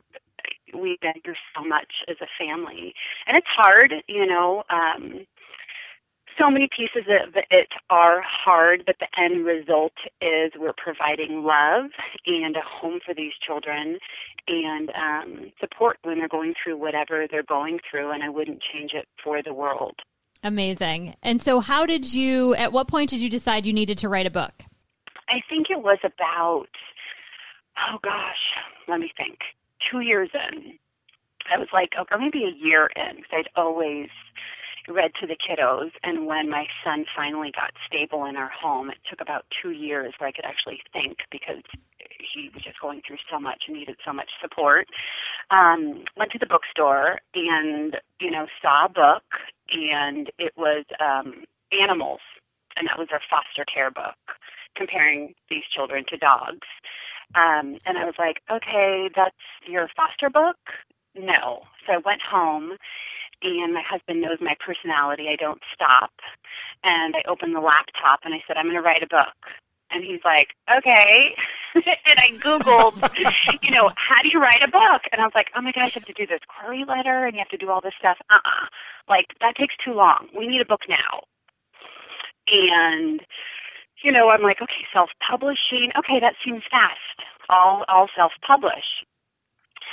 we've 0.73 0.99
been 0.99 1.21
through 1.23 1.39
so 1.55 1.63
much 1.63 2.03
as 2.09 2.17
a 2.21 2.27
family. 2.37 2.93
And 3.27 3.37
it's 3.37 3.47
hard, 3.47 3.93
you 4.07 4.25
know. 4.25 4.63
Um, 4.69 5.25
so 6.41 6.49
many 6.49 6.67
pieces 6.75 7.07
of 7.07 7.35
it 7.35 7.69
are 7.89 8.21
hard, 8.25 8.83
but 8.85 8.95
the 8.99 9.07
end 9.21 9.45
result 9.45 9.93
is 10.21 10.51
we're 10.57 10.73
providing 10.73 11.43
love 11.43 11.91
and 12.25 12.55
a 12.55 12.61
home 12.65 12.99
for 13.05 13.13
these 13.13 13.33
children 13.45 13.99
and 14.47 14.89
um, 14.89 15.51
support 15.59 15.97
when 16.03 16.17
they're 16.17 16.27
going 16.27 16.53
through 16.61 16.77
whatever 16.77 17.27
they're 17.29 17.43
going 17.43 17.79
through. 17.89 18.11
And 18.11 18.23
I 18.23 18.29
wouldn't 18.29 18.61
change 18.73 18.91
it 18.93 19.07
for 19.23 19.43
the 19.43 19.53
world. 19.53 19.95
Amazing. 20.43 21.13
And 21.21 21.41
so, 21.41 21.59
how 21.59 21.85
did 21.85 22.11
you, 22.11 22.55
at 22.55 22.71
what 22.71 22.87
point 22.87 23.11
did 23.11 23.19
you 23.19 23.29
decide 23.29 23.65
you 23.65 23.73
needed 23.73 23.99
to 23.99 24.09
write 24.09 24.25
a 24.25 24.31
book? 24.31 24.63
I 25.29 25.41
think 25.47 25.67
it 25.69 25.83
was 25.83 25.99
about, 26.03 26.67
oh 27.77 27.99
gosh, 28.03 28.41
let 28.87 28.99
me 28.99 29.11
think, 29.15 29.37
two 29.91 29.99
years 29.99 30.29
in. 30.33 30.73
I 31.53 31.57
was 31.59 31.67
like, 31.73 31.91
or 31.97 32.17
maybe 32.17 32.43
a 32.43 32.65
year 32.65 32.89
in, 32.95 33.17
because 33.17 33.31
I'd 33.45 33.59
always 33.61 34.09
read 34.87 35.11
to 35.21 35.27
the 35.27 35.35
kiddos. 35.35 35.91
And 36.03 36.25
when 36.25 36.49
my 36.49 36.65
son 36.83 37.05
finally 37.15 37.51
got 37.53 37.71
stable 37.85 38.25
in 38.25 38.35
our 38.35 38.49
home, 38.49 38.89
it 38.89 38.97
took 39.09 39.21
about 39.21 39.45
two 39.61 39.71
years 39.71 40.13
where 40.17 40.29
I 40.29 40.31
could 40.31 40.45
actually 40.45 40.81
think 40.93 41.17
because 41.31 41.63
he 42.33 42.49
was 42.53 42.63
just 42.63 42.79
going 42.79 43.01
through 43.05 43.17
so 43.31 43.39
much 43.39 43.63
and 43.67 43.77
needed 43.77 43.97
so 44.05 44.13
much 44.13 44.29
support. 44.41 44.87
Um, 45.51 46.03
went 46.17 46.31
to 46.31 46.39
the 46.39 46.45
bookstore 46.45 47.19
and, 47.35 47.97
you 48.19 48.31
know, 48.31 48.47
saw 48.61 48.85
a 48.85 48.89
book 48.89 49.23
and 49.71 50.31
it 50.37 50.53
was 50.57 50.85
um, 50.99 51.45
Animals. 51.71 52.19
And 52.75 52.87
that 52.87 52.97
was 52.97 53.09
our 53.11 53.21
foster 53.29 53.65
care 53.65 53.91
book, 53.91 54.15
comparing 54.75 55.35
these 55.49 55.63
children 55.75 56.05
to 56.09 56.17
dogs. 56.17 56.67
Um, 57.35 57.77
and 57.85 57.97
I 57.97 58.05
was 58.05 58.15
like, 58.17 58.41
okay, 58.51 59.09
that's 59.15 59.35
your 59.67 59.87
foster 59.95 60.29
book? 60.29 60.57
No. 61.15 61.63
So 61.85 61.93
I 61.93 61.97
went 62.03 62.21
home 62.21 62.77
and 63.43 63.73
my 63.73 63.83
husband 63.87 64.21
knows 64.21 64.37
my 64.41 64.55
personality. 64.59 65.27
I 65.29 65.35
don't 65.35 65.61
stop. 65.73 66.11
And 66.83 67.15
I 67.15 67.21
opened 67.29 67.55
the 67.55 67.61
laptop 67.61 68.21
and 68.23 68.33
I 68.33 68.41
said, 68.47 68.57
I'm 68.57 68.65
going 68.65 68.75
to 68.75 68.81
write 68.81 69.03
a 69.03 69.07
book. 69.07 69.37
And 69.91 70.03
he's 70.03 70.21
like, 70.23 70.55
okay. 70.69 71.35
and 71.75 72.17
I 72.17 72.31
Googled, 72.39 72.95
you 73.63 73.71
know, 73.71 73.91
how 73.95 74.21
do 74.23 74.29
you 74.31 74.39
write 74.39 74.63
a 74.63 74.71
book? 74.71 75.03
And 75.11 75.21
I 75.21 75.25
was 75.25 75.35
like, 75.35 75.49
oh 75.55 75.61
my 75.61 75.71
gosh, 75.71 75.95
you 75.95 75.99
have 75.99 76.07
to 76.07 76.13
do 76.13 76.25
this 76.25 76.39
query 76.47 76.85
letter 76.87 77.25
and 77.25 77.35
you 77.35 77.39
have 77.39 77.49
to 77.49 77.57
do 77.57 77.69
all 77.69 77.81
this 77.81 77.93
stuff. 77.99 78.17
Uh 78.29 78.39
uh 78.43 78.65
Like, 79.09 79.27
that 79.41 79.55
takes 79.55 79.75
too 79.83 79.93
long. 79.93 80.27
We 80.37 80.47
need 80.47 80.61
a 80.61 80.65
book 80.65 80.81
now. 80.87 81.27
And, 82.47 83.21
you 84.03 84.11
know, 84.11 84.29
I'm 84.29 84.41
like, 84.41 84.61
okay, 84.61 84.85
self 84.93 85.09
publishing. 85.29 85.91
Okay, 85.97 86.19
that 86.19 86.35
seems 86.43 86.63
fast. 86.71 87.27
I'll, 87.49 87.85
I'll 87.87 88.09
self 88.19 88.31
publish. 88.45 89.05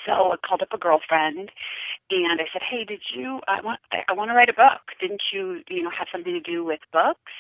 So 0.06 0.32
I 0.32 0.36
called 0.46 0.62
up 0.62 0.72
a 0.72 0.78
girlfriend 0.78 1.50
and 2.10 2.40
I 2.40 2.46
said, 2.52 2.62
"Hey, 2.62 2.84
did 2.84 3.02
you? 3.14 3.40
I 3.48 3.60
want 3.60 3.80
I 3.92 4.12
want 4.12 4.30
to 4.30 4.34
write 4.34 4.48
a 4.48 4.54
book. 4.54 4.96
Didn't 5.00 5.22
you, 5.32 5.62
you 5.68 5.82
know, 5.82 5.90
have 5.90 6.08
something 6.10 6.32
to 6.32 6.40
do 6.40 6.64
with 6.64 6.80
books 6.92 7.32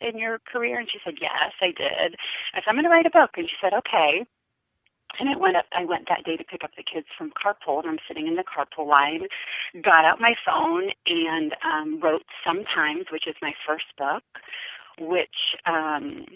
in 0.00 0.18
your 0.18 0.40
career?" 0.50 0.78
And 0.78 0.88
she 0.90 0.98
said, 1.04 1.14
"Yes, 1.20 1.52
I 1.60 1.66
did." 1.68 2.16
I 2.54 2.58
said, 2.58 2.68
"I'm 2.68 2.74
going 2.74 2.84
to 2.84 2.90
write 2.90 3.06
a 3.06 3.10
book," 3.10 3.30
and 3.36 3.48
she 3.48 3.56
said, 3.60 3.72
"Okay." 3.74 4.26
And 5.18 5.28
I 5.28 5.36
went 5.36 5.56
up. 5.56 5.66
I 5.72 5.84
went 5.84 6.08
that 6.08 6.24
day 6.24 6.36
to 6.36 6.44
pick 6.44 6.64
up 6.64 6.70
the 6.76 6.82
kids 6.82 7.06
from 7.16 7.32
carpool, 7.32 7.80
and 7.80 7.88
I'm 7.88 7.98
sitting 8.06 8.26
in 8.26 8.36
the 8.36 8.44
carpool 8.44 8.86
line. 8.86 9.28
Got 9.82 10.04
out 10.04 10.20
my 10.20 10.34
phone 10.44 10.90
and 11.06 11.54
um, 11.64 12.00
wrote 12.00 12.24
"Sometimes," 12.46 13.06
which 13.10 13.26
is 13.26 13.34
my 13.42 13.52
first 13.66 13.86
book, 13.96 14.24
which 15.00 15.56
um, 15.66 16.26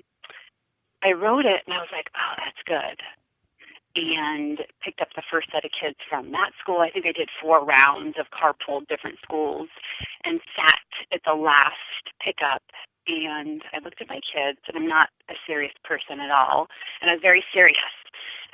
I 1.03 1.13
wrote 1.13 1.47
it, 1.47 1.63
and 1.67 1.75
I 1.75 1.79
was 1.79 1.91
like, 1.93 2.11
"Oh, 2.17 2.35
that's 2.39 2.63
good." 2.67 3.03
And 3.95 4.59
picked 4.83 5.01
up 5.01 5.09
the 5.15 5.23
first 5.31 5.49
set 5.53 5.65
of 5.65 5.71
kids 5.73 5.97
from 6.09 6.33
that 6.33 6.53
school. 6.61 6.81
I 6.81 6.91
think 6.91 7.07
I 7.07 7.13
did 7.13 7.29
four 7.41 7.65
rounds 7.65 8.17
of 8.19 8.27
carpool 8.33 8.87
different 8.89 9.19
schools 9.23 9.69
and 10.25 10.41
sat 10.57 10.89
at 11.13 11.21
the 11.27 11.35
last 11.35 12.05
pickup 12.25 12.63
and 13.07 13.63
I 13.75 13.83
looked 13.83 14.01
at 14.01 14.09
my 14.09 14.21
kids 14.23 14.59
and 14.69 14.77
I'm 14.77 14.89
not 14.89 15.09
a 15.29 15.35
serious 15.47 15.75
person 15.85 16.21
at 16.21 16.31
all 16.31 16.69
and 17.01 17.11
I 17.11 17.15
was 17.15 17.23
very 17.23 17.45
serious. 17.53 17.97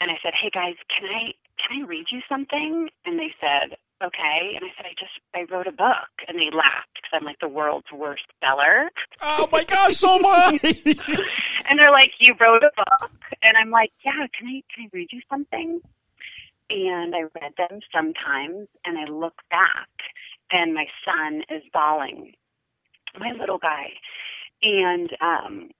And 0.00 0.10
I 0.10 0.18
said, 0.22 0.32
"Hey 0.40 0.50
guys, 0.50 0.76
can 0.88 1.08
I 1.10 1.34
can 1.58 1.82
I 1.82 1.86
read 1.86 2.06
you 2.10 2.20
something?" 2.28 2.88
And 3.04 3.18
they 3.18 3.34
said, 3.40 3.76
"Okay." 4.02 4.54
And 4.54 4.62
I 4.64 4.70
said, 4.76 4.86
"I 4.86 4.94
just 4.94 5.18
I 5.34 5.42
wrote 5.52 5.66
a 5.66 5.72
book." 5.72 6.08
And 6.28 6.38
they 6.38 6.54
laughed 6.54 6.94
because 6.94 7.10
I'm 7.12 7.24
like 7.24 7.40
the 7.40 7.48
world's 7.48 7.90
worst 7.92 8.22
speller. 8.36 8.90
Oh 9.20 9.48
my 9.50 9.64
gosh, 9.64 9.96
so 9.96 10.20
I. 10.24 10.58
and 11.68 11.78
they're 11.80 11.92
like, 11.92 12.12
"You 12.18 12.34
wrote 12.40 12.62
a 12.64 12.70
book?" 12.76 13.12
And 13.42 13.56
I'm 13.56 13.70
like, 13.70 13.92
"Yeah, 14.04 14.26
can 14.38 14.48
I 14.48 14.62
can 14.74 14.84
I 14.84 14.88
read 14.92 15.08
you 15.12 15.20
something?" 15.30 15.80
And 16.70 17.14
I 17.14 17.22
read 17.40 17.54
them 17.56 17.80
sometimes, 17.92 18.68
and 18.84 18.98
I 18.98 19.04
look 19.04 19.40
back, 19.50 19.88
and 20.50 20.74
my 20.74 20.86
son 21.04 21.42
is 21.48 21.62
bawling, 21.72 22.34
my 23.18 23.32
little 23.32 23.58
guy, 23.58 23.92
and 24.62 25.10
um, 25.20 25.70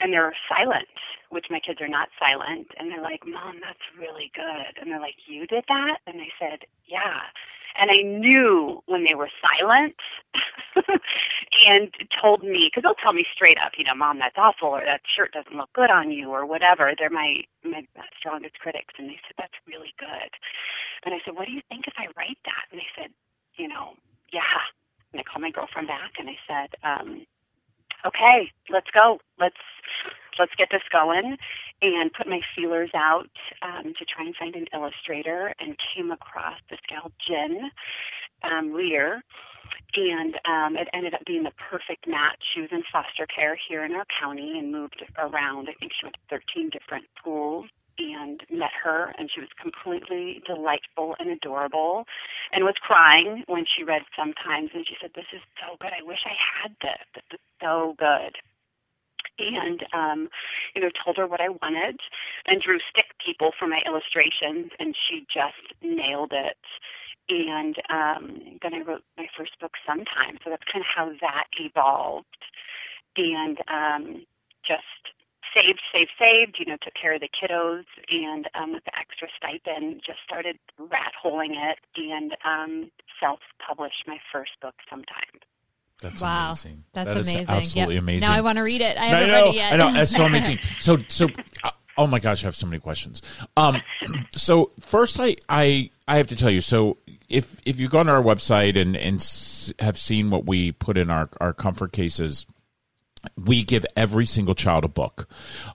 and 0.00 0.12
they're 0.12 0.34
silent, 0.48 0.88
which 1.30 1.46
my 1.50 1.60
kids 1.60 1.80
are 1.80 1.88
not 1.88 2.08
silent, 2.18 2.68
and 2.78 2.90
they're 2.90 3.02
like, 3.02 3.26
"Mom, 3.26 3.60
that's 3.60 3.98
really 3.98 4.30
good," 4.34 4.78
and 4.80 4.90
they're 4.90 5.00
like, 5.00 5.16
"You 5.26 5.46
did 5.46 5.64
that?" 5.68 5.98
And 6.06 6.20
I 6.20 6.28
said, 6.38 6.60
"Yeah." 6.86 7.22
And 7.78 7.90
I 7.90 8.02
knew 8.02 8.82
when 8.86 9.04
they 9.04 9.14
were 9.14 9.30
silent 9.40 9.96
and 11.68 11.92
told 12.20 12.42
me, 12.42 12.68
because 12.70 12.82
they'll 12.82 13.02
tell 13.02 13.12
me 13.12 13.24
straight 13.34 13.58
up, 13.58 13.72
you 13.78 13.84
know, 13.84 13.94
mom, 13.94 14.18
that's 14.18 14.36
awful, 14.38 14.68
or 14.68 14.82
that 14.84 15.00
shirt 15.04 15.32
doesn't 15.32 15.56
look 15.56 15.72
good 15.74 15.90
on 15.90 16.10
you, 16.10 16.30
or 16.30 16.46
whatever. 16.46 16.92
They're 16.96 17.10
my, 17.10 17.44
my 17.64 17.82
strongest 18.18 18.58
critics. 18.60 18.94
And 18.98 19.08
they 19.08 19.20
said, 19.26 19.36
that's 19.36 19.56
really 19.66 19.94
good. 19.98 20.30
And 21.04 21.14
I 21.14 21.18
said, 21.24 21.34
what 21.34 21.46
do 21.46 21.52
you 21.52 21.62
think 21.68 21.86
if 21.86 21.94
I 21.98 22.08
write 22.16 22.38
that? 22.44 22.64
And 22.72 22.80
they 22.80 22.90
said, 22.96 23.10
you 23.56 23.68
know, 23.68 23.94
yeah. 24.32 24.60
And 25.12 25.20
I 25.20 25.24
called 25.24 25.42
my 25.42 25.50
girlfriend 25.50 25.88
back 25.88 26.18
and 26.18 26.28
I 26.28 26.38
said, 26.48 26.68
um, 26.82 27.26
okay, 28.04 28.50
let's 28.70 28.90
go. 28.92 29.18
Let's 29.38 29.60
let's 30.38 30.54
get 30.56 30.68
this 30.70 30.82
going 30.92 31.36
and 31.82 32.12
put 32.12 32.26
my 32.26 32.40
feelers 32.54 32.90
out 32.94 33.30
um, 33.62 33.94
to 33.98 34.04
try 34.04 34.24
and 34.24 34.34
find 34.36 34.54
an 34.54 34.66
illustrator 34.72 35.54
and 35.60 35.76
came 35.94 36.10
across 36.10 36.58
this 36.70 36.80
gal 36.88 37.12
Jen 37.26 37.70
um, 38.42 38.74
Lear 38.74 39.22
and 39.96 40.34
um, 40.44 40.76
it 40.76 40.88
ended 40.92 41.14
up 41.14 41.24
being 41.26 41.44
the 41.44 41.52
perfect 41.70 42.06
match. 42.06 42.42
She 42.54 42.60
was 42.60 42.70
in 42.72 42.82
foster 42.92 43.26
care 43.26 43.58
here 43.68 43.84
in 43.84 43.92
our 43.92 44.04
county 44.20 44.58
and 44.58 44.70
moved 44.70 45.02
around. 45.18 45.68
I 45.68 45.74
think 45.78 45.92
she 45.98 46.04
went 46.04 46.16
to 46.16 46.38
13 46.54 46.70
different 46.70 47.06
schools 47.18 47.66
and 47.98 48.42
met 48.50 48.76
her, 48.84 49.14
and 49.18 49.30
she 49.32 49.40
was 49.40 49.48
completely 49.60 50.42
delightful 50.46 51.16
and 51.18 51.30
adorable, 51.30 52.04
and 52.52 52.64
was 52.64 52.76
crying 52.82 53.42
when 53.46 53.64
she 53.64 53.84
read 53.84 54.02
sometimes. 54.14 54.70
And 54.74 54.86
she 54.86 54.96
said, 55.00 55.12
"This 55.14 55.32
is 55.32 55.40
so 55.56 55.76
good. 55.80 55.92
I 55.96 56.02
wish 56.02 56.20
I 56.26 56.36
had 56.36 56.76
this. 56.82 57.06
This 57.14 57.24
is 57.32 57.40
so 57.60 57.94
good." 57.98 58.36
And 59.38 59.84
um, 59.92 60.28
you 60.74 60.82
know 60.82 60.90
told 61.04 61.16
her 61.16 61.26
what 61.26 61.40
I 61.40 61.48
wanted 61.48 62.00
and 62.46 62.60
drew 62.60 62.78
stick 62.90 63.16
people 63.24 63.50
for 63.58 63.66
my 63.66 63.80
illustrations 63.86 64.70
and 64.78 64.94
she 64.96 65.26
just 65.32 65.74
nailed 65.82 66.32
it 66.32 66.56
and 67.28 67.76
um, 67.90 68.58
then 68.62 68.74
I 68.74 68.82
wrote 68.82 69.02
my 69.16 69.26
first 69.36 69.58
book 69.60 69.72
sometime. 69.86 70.38
So 70.44 70.50
that's 70.50 70.62
kind 70.72 70.84
of 70.84 70.90
how 70.94 71.10
that 71.20 71.46
evolved. 71.58 72.26
And 73.16 73.58
um, 73.66 74.26
just 74.64 74.84
saved, 75.54 75.80
saved, 75.92 76.10
saved, 76.18 76.56
you 76.58 76.66
know, 76.66 76.76
took 76.82 76.94
care 76.94 77.14
of 77.14 77.20
the 77.20 77.28
kiddos 77.32 77.84
and 78.10 78.46
um, 78.54 78.72
with 78.74 78.84
the 78.84 78.96
extra 78.96 79.28
stipend, 79.36 80.02
just 80.06 80.18
started 80.24 80.58
rat 80.78 81.12
holing 81.20 81.56
it 81.56 81.78
and 81.96 82.36
um, 82.44 82.90
self 83.18 83.40
published 83.66 84.04
my 84.06 84.18
first 84.32 84.52
book 84.60 84.74
sometime. 84.88 85.40
That's 86.10 86.22
wow. 86.22 86.46
amazing. 86.46 86.84
That's 86.92 87.08
that 87.08 87.16
amazing. 87.16 87.46
absolutely 87.48 87.94
yep. 87.94 88.02
amazing. 88.02 88.28
Now 88.28 88.34
I 88.34 88.40
want 88.40 88.56
to 88.56 88.62
read 88.62 88.80
it. 88.80 88.96
I 88.96 89.06
haven't 89.06 89.30
I 89.30 89.32
know, 89.32 89.44
read 89.46 89.50
it 89.50 89.54
yet. 89.56 89.72
I 89.72 89.76
know. 89.76 89.92
That's 89.92 90.14
so 90.14 90.24
amazing. 90.26 90.58
So, 90.78 90.98
so, 91.08 91.28
uh, 91.64 91.70
oh 91.98 92.06
my 92.06 92.20
gosh, 92.20 92.44
I 92.44 92.46
have 92.46 92.54
so 92.54 92.66
many 92.66 92.78
questions. 92.78 93.22
Um, 93.56 93.82
so 94.30 94.70
first, 94.80 95.18
I, 95.18 95.36
I, 95.48 95.90
I 96.06 96.18
have 96.18 96.28
to 96.28 96.36
tell 96.36 96.50
you. 96.50 96.60
So, 96.60 96.98
if 97.28 97.56
if 97.64 97.80
you 97.80 97.88
go 97.88 97.98
on 97.98 98.08
our 98.08 98.22
website 98.22 98.80
and 98.80 98.96
and 98.96 99.74
have 99.80 99.98
seen 99.98 100.30
what 100.30 100.46
we 100.46 100.70
put 100.70 100.96
in 100.96 101.10
our 101.10 101.28
our 101.40 101.52
comfort 101.52 101.90
cases 101.92 102.46
we 103.44 103.64
give 103.64 103.84
every 103.96 104.26
single 104.26 104.54
child 104.54 104.84
a 104.84 104.88
book. 104.88 105.28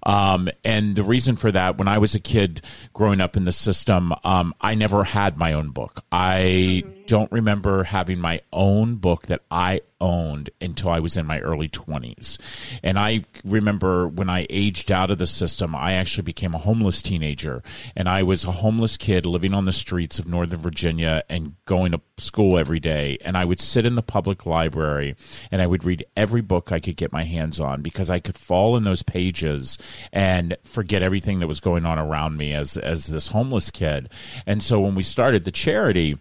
Um, 0.03 0.49
and 0.63 0.95
the 0.95 1.03
reason 1.03 1.35
for 1.35 1.51
that, 1.51 1.77
when 1.77 1.87
I 1.87 1.97
was 1.97 2.15
a 2.15 2.19
kid 2.19 2.61
growing 2.93 3.21
up 3.21 3.35
in 3.35 3.45
the 3.45 3.51
system, 3.51 4.13
um, 4.23 4.53
I 4.61 4.75
never 4.75 5.03
had 5.03 5.37
my 5.37 5.53
own 5.53 5.71
book. 5.71 6.03
I 6.11 6.83
don't 7.11 7.29
remember 7.29 7.83
having 7.83 8.19
my 8.19 8.39
own 8.53 8.95
book 8.95 9.27
that 9.27 9.41
I 9.51 9.81
owned 9.99 10.49
until 10.61 10.91
I 10.91 11.01
was 11.01 11.17
in 11.17 11.25
my 11.25 11.41
early 11.41 11.67
20s. 11.67 12.37
And 12.81 12.97
I 12.97 13.25
remember 13.43 14.07
when 14.07 14.29
I 14.29 14.47
aged 14.49 14.93
out 14.93 15.11
of 15.11 15.17
the 15.17 15.27
system, 15.27 15.75
I 15.75 15.91
actually 15.95 16.23
became 16.23 16.53
a 16.53 16.59
homeless 16.59 17.01
teenager. 17.01 17.63
And 17.97 18.07
I 18.07 18.23
was 18.23 18.45
a 18.45 18.53
homeless 18.53 18.95
kid 18.95 19.25
living 19.25 19.53
on 19.53 19.65
the 19.65 19.73
streets 19.73 20.19
of 20.19 20.27
Northern 20.27 20.61
Virginia 20.61 21.21
and 21.29 21.55
going 21.65 21.91
to 21.91 21.99
school 22.17 22.57
every 22.57 22.79
day. 22.79 23.17
And 23.25 23.35
I 23.35 23.43
would 23.43 23.59
sit 23.59 23.85
in 23.85 23.95
the 23.95 24.01
public 24.01 24.45
library 24.45 25.17
and 25.51 25.61
I 25.61 25.67
would 25.67 25.83
read 25.83 26.05
every 26.15 26.41
book 26.41 26.71
I 26.71 26.79
could 26.79 26.95
get 26.95 27.11
my 27.11 27.25
hands 27.25 27.59
on 27.59 27.81
because 27.81 28.09
I 28.09 28.21
could 28.21 28.37
fall 28.37 28.77
in 28.77 28.85
those 28.85 29.03
pages 29.03 29.77
and 30.13 30.55
forget 30.63 31.01
everything 31.01 31.41
that 31.41 31.47
was 31.47 31.59
going 31.59 31.85
on 31.85 31.99
around 31.99 32.37
me 32.37 32.53
as, 32.53 32.77
as 32.77 33.07
this 33.07 33.27
homeless 33.27 33.69
kid. 33.69 34.09
And 34.45 34.63
so 34.63 34.79
when 34.79 34.95
we 34.95 35.03
started 35.03 35.43
the 35.43 35.51
charity, 35.51 36.17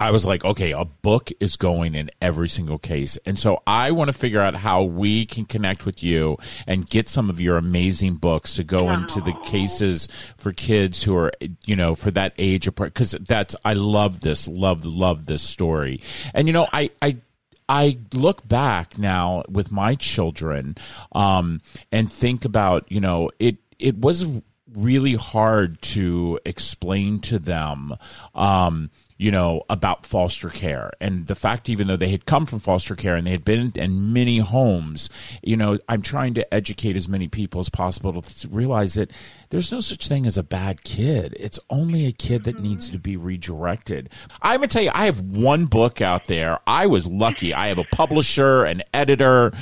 I 0.00 0.10
was 0.10 0.26
like, 0.26 0.44
okay, 0.44 0.72
a 0.72 0.84
book 0.84 1.30
is 1.38 1.56
going 1.56 1.94
in 1.94 2.10
every 2.20 2.48
single 2.48 2.78
case. 2.78 3.16
And 3.24 3.38
so 3.38 3.62
I 3.64 3.92
want 3.92 4.08
to 4.08 4.12
figure 4.12 4.40
out 4.40 4.56
how 4.56 4.82
we 4.82 5.24
can 5.24 5.44
connect 5.44 5.86
with 5.86 6.02
you 6.02 6.36
and 6.66 6.88
get 6.88 7.08
some 7.08 7.30
of 7.30 7.40
your 7.40 7.56
amazing 7.56 8.16
books 8.16 8.56
to 8.56 8.64
go 8.64 8.90
into 8.90 9.20
the 9.20 9.34
cases 9.44 10.08
for 10.36 10.52
kids 10.52 11.04
who 11.04 11.16
are, 11.16 11.32
you 11.64 11.76
know, 11.76 11.94
for 11.94 12.10
that 12.10 12.34
age 12.38 12.66
apart. 12.66 12.92
Cause 12.94 13.16
that's, 13.20 13.54
I 13.64 13.74
love 13.74 14.20
this, 14.20 14.48
love, 14.48 14.84
love 14.84 15.26
this 15.26 15.42
story. 15.42 16.00
And, 16.34 16.48
you 16.48 16.52
know, 16.52 16.66
I, 16.72 16.90
I, 17.00 17.18
I 17.68 17.98
look 18.12 18.46
back 18.46 18.98
now 18.98 19.44
with 19.48 19.70
my 19.70 19.94
children, 19.94 20.76
um, 21.12 21.62
and 21.92 22.10
think 22.10 22.44
about, 22.44 22.90
you 22.90 23.00
know, 23.00 23.30
it, 23.38 23.56
it 23.78 23.96
was 23.96 24.26
really 24.76 25.14
hard 25.14 25.80
to 25.80 26.38
explain 26.44 27.20
to 27.20 27.38
them, 27.38 27.94
um, 28.34 28.90
you 29.16 29.30
know, 29.30 29.62
about 29.70 30.04
foster 30.06 30.48
care 30.48 30.90
and 31.00 31.26
the 31.26 31.34
fact, 31.34 31.68
even 31.68 31.86
though 31.86 31.96
they 31.96 32.10
had 32.10 32.26
come 32.26 32.46
from 32.46 32.58
foster 32.58 32.96
care 32.96 33.14
and 33.14 33.26
they 33.26 33.30
had 33.30 33.44
been 33.44 33.72
in 33.74 34.12
many 34.12 34.38
homes, 34.38 35.08
you 35.42 35.56
know, 35.56 35.78
I'm 35.88 36.02
trying 36.02 36.34
to 36.34 36.54
educate 36.54 36.96
as 36.96 37.08
many 37.08 37.28
people 37.28 37.60
as 37.60 37.68
possible 37.68 38.20
to 38.20 38.48
realize 38.48 38.94
that 38.94 39.12
there's 39.50 39.70
no 39.70 39.80
such 39.80 40.08
thing 40.08 40.26
as 40.26 40.36
a 40.36 40.42
bad 40.42 40.82
kid. 40.82 41.36
It's 41.38 41.60
only 41.70 42.06
a 42.06 42.12
kid 42.12 42.44
that 42.44 42.56
mm-hmm. 42.56 42.64
needs 42.64 42.90
to 42.90 42.98
be 42.98 43.16
redirected. 43.16 44.10
I'm 44.42 44.58
going 44.58 44.68
to 44.68 44.72
tell 44.72 44.82
you, 44.82 44.90
I 44.92 45.04
have 45.04 45.20
one 45.20 45.66
book 45.66 46.00
out 46.00 46.26
there. 46.26 46.58
I 46.66 46.86
was 46.86 47.06
lucky. 47.06 47.54
I 47.54 47.68
have 47.68 47.78
a 47.78 47.84
publisher, 47.84 48.64
an 48.64 48.82
editor 48.92 49.52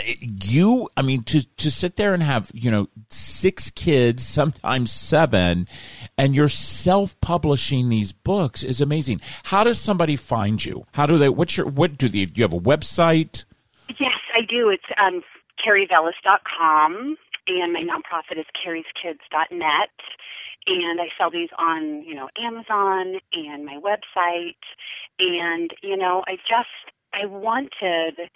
you 0.00 0.88
i 0.96 1.02
mean 1.02 1.22
to 1.22 1.42
to 1.56 1.70
sit 1.70 1.96
there 1.96 2.14
and 2.14 2.22
have 2.22 2.50
you 2.54 2.70
know 2.70 2.88
six 3.10 3.70
kids 3.70 4.26
sometimes 4.26 4.90
seven 4.90 5.68
and 6.16 6.34
you're 6.34 6.48
self-publishing 6.48 7.88
these 7.88 8.12
books 8.12 8.62
is 8.62 8.80
amazing. 8.80 9.20
How 9.44 9.64
does 9.64 9.78
somebody 9.78 10.16
find 10.16 10.64
you? 10.64 10.86
How 10.92 11.06
do 11.06 11.18
they 11.18 11.28
what's 11.28 11.56
your 11.56 11.66
what 11.66 11.98
do 11.98 12.08
they 12.08 12.24
do 12.24 12.40
you 12.40 12.44
have 12.44 12.52
a 12.52 12.60
website? 12.60 13.44
Yes 13.88 14.20
i 14.34 14.40
do. 14.48 14.70
It's 14.70 14.84
um 14.98 15.22
carrievellis.com 15.66 17.16
and 17.46 17.72
my 17.72 17.80
nonprofit 17.80 18.38
is 18.38 18.46
carrieskids.net 18.64 19.90
and 20.66 21.00
I 21.00 21.08
sell 21.18 21.30
these 21.30 21.48
on, 21.58 22.02
you 22.02 22.14
know, 22.14 22.28
Amazon 22.38 23.20
and 23.32 23.64
my 23.64 23.78
website. 23.78 24.62
And, 25.18 25.72
you 25.82 25.96
know, 25.96 26.22
I 26.26 26.36
just 26.36 26.92
I 27.12 27.26
wanted 27.26 28.30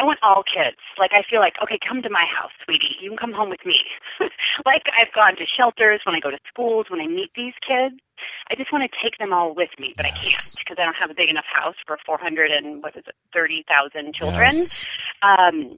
I 0.00 0.02
want 0.02 0.18
all 0.22 0.42
kids. 0.42 0.80
Like 0.96 1.12
I 1.12 1.20
feel 1.28 1.40
like, 1.40 1.60
okay, 1.62 1.76
come 1.76 2.00
to 2.00 2.08
my 2.08 2.24
house, 2.24 2.56
sweetie. 2.64 2.96
You 3.02 3.10
can 3.10 3.18
come 3.20 3.32
home 3.36 3.50
with 3.50 3.60
me. 3.66 3.76
like 4.64 4.88
I've 4.96 5.12
gone 5.12 5.36
to 5.36 5.44
shelters 5.44 6.00
when 6.08 6.16
I 6.16 6.20
go 6.20 6.30
to 6.30 6.40
schools, 6.48 6.86
when 6.88 7.04
I 7.04 7.06
meet 7.06 7.36
these 7.36 7.52
kids. 7.60 8.00
I 8.48 8.56
just 8.56 8.72
want 8.72 8.88
to 8.88 8.92
take 8.96 9.18
them 9.18 9.32
all 9.32 9.54
with 9.54 9.68
me, 9.78 9.92
but 9.96 10.06
yes. 10.06 10.16
I 10.16 10.20
can't 10.24 10.54
because 10.56 10.76
I 10.80 10.84
don't 10.88 10.96
have 10.96 11.10
a 11.10 11.14
big 11.14 11.28
enough 11.28 11.44
house 11.52 11.76
for 11.86 11.98
400 12.06 12.50
and 12.50 12.82
what 12.82 12.96
is 12.96 13.04
it, 13.06 13.14
30,000 13.34 14.14
children. 14.14 14.56
Yes. 14.56 14.80
Um, 15.20 15.76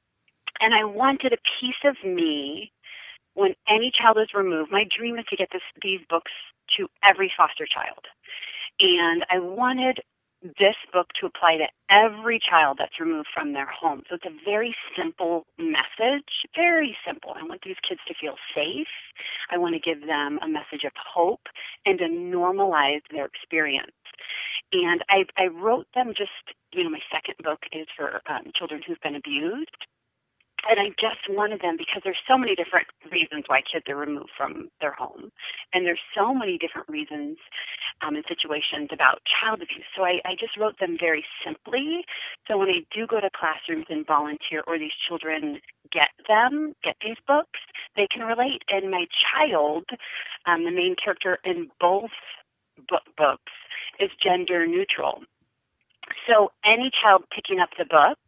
and 0.63 0.71
I 0.71 0.85
wanted 0.87 1.33
a 1.35 1.43
piece 1.59 1.83
of 1.83 1.99
me 2.07 2.71
when 3.35 3.55
any 3.69 3.91
child 3.91 4.19
is 4.23 4.31
removed. 4.35 4.71
My 4.71 4.85
dream 4.87 5.19
is 5.19 5.27
to 5.31 5.37
get 5.37 5.49
this, 5.51 5.67
these 5.83 6.01
books 6.09 6.31
to 6.79 6.87
every 7.03 7.33
foster 7.37 7.67
child. 7.67 8.07
And 8.79 9.27
I 9.31 9.39
wanted 9.39 9.99
this 10.43 10.77
book 10.93 11.09
to 11.21 11.27
apply 11.27 11.59
to 11.59 11.69
every 11.91 12.41
child 12.41 12.79
that's 12.79 12.99
removed 12.99 13.29
from 13.33 13.53
their 13.53 13.67
home. 13.67 14.03
So 14.09 14.17
it's 14.17 14.27
a 14.27 14.45
very 14.45 14.75
simple 14.97 15.47
message, 15.59 16.47
very 16.55 16.97
simple. 17.07 17.35
I 17.39 17.45
want 17.45 17.63
these 17.65 17.81
kids 17.87 18.01
to 18.09 18.15
feel 18.21 18.35
safe. 18.55 18.91
I 19.51 19.59
want 19.59 19.75
to 19.75 19.81
give 19.81 20.07
them 20.07 20.39
a 20.43 20.49
message 20.49 20.85
of 20.85 20.93
hope 20.97 21.47
and 21.87 21.99
to 21.99 22.07
normalize 22.07 23.03
their 23.11 23.27
experience. 23.27 23.93
And 24.73 25.05
I, 25.09 25.25
I 25.37 25.47
wrote 25.47 25.87
them 25.95 26.15
just, 26.17 26.57
you 26.73 26.83
know, 26.85 26.91
my 26.91 27.05
second 27.13 27.37
book 27.45 27.61
is 27.73 27.87
for 27.97 28.23
um, 28.29 28.51
children 28.57 28.81
who've 28.87 29.01
been 29.03 29.17
abused 29.17 29.87
and 30.69 30.79
I 30.79 30.91
just 31.01 31.27
wanted 31.29 31.61
them 31.61 31.77
because 31.77 32.03
there's 32.05 32.23
so 32.27 32.39
many 32.39 32.55
different 32.55 32.87
reasons 33.11 33.45
why 33.47 33.63
kids 33.63 33.87
are 33.89 33.97
removed 33.97 34.31
from 34.37 34.71
their 34.81 34.93
home, 34.93 35.33
and 35.73 35.85
there's 35.87 36.03
so 36.15 36.33
many 36.35 36.59
different 36.59 36.89
reasons 36.89 37.39
um, 38.01 38.15
and 38.15 38.25
situations 38.29 38.91
about 38.93 39.23
child 39.27 39.63
abuse. 39.63 39.87
So 39.97 40.05
I, 40.05 40.21
I 40.25 40.35
just 40.39 40.57
wrote 40.57 40.79
them 40.79 40.97
very 40.99 41.25
simply. 41.45 42.05
So 42.47 42.59
when 42.59 42.69
I 42.69 42.87
do 42.95 43.07
go 43.07 43.21
to 43.21 43.31
classrooms 43.35 43.87
and 43.91 44.07
volunteer, 44.07 44.63
or 44.67 44.79
these 44.79 44.95
children 45.09 45.61
get 45.91 46.11
them, 46.29 46.75
get 46.85 46.97
these 47.03 47.19
books, 47.27 47.61
they 47.97 48.07
can 48.07 48.23
relate. 48.23 48.63
And 48.69 48.91
my 48.91 49.07
child, 49.19 49.85
um, 50.47 50.65
the 50.65 50.71
main 50.71 50.97
character 51.03 51.39
in 51.45 51.71
both 51.81 52.15
book 52.89 53.07
books, 53.17 53.53
is 54.01 54.11
gender 54.23 54.67
neutral. 54.67 55.23
So 56.27 56.51
any 56.65 56.91
child 56.91 57.25
picking 57.35 57.61
up 57.61 57.71
the 57.79 57.85
book 57.85 58.19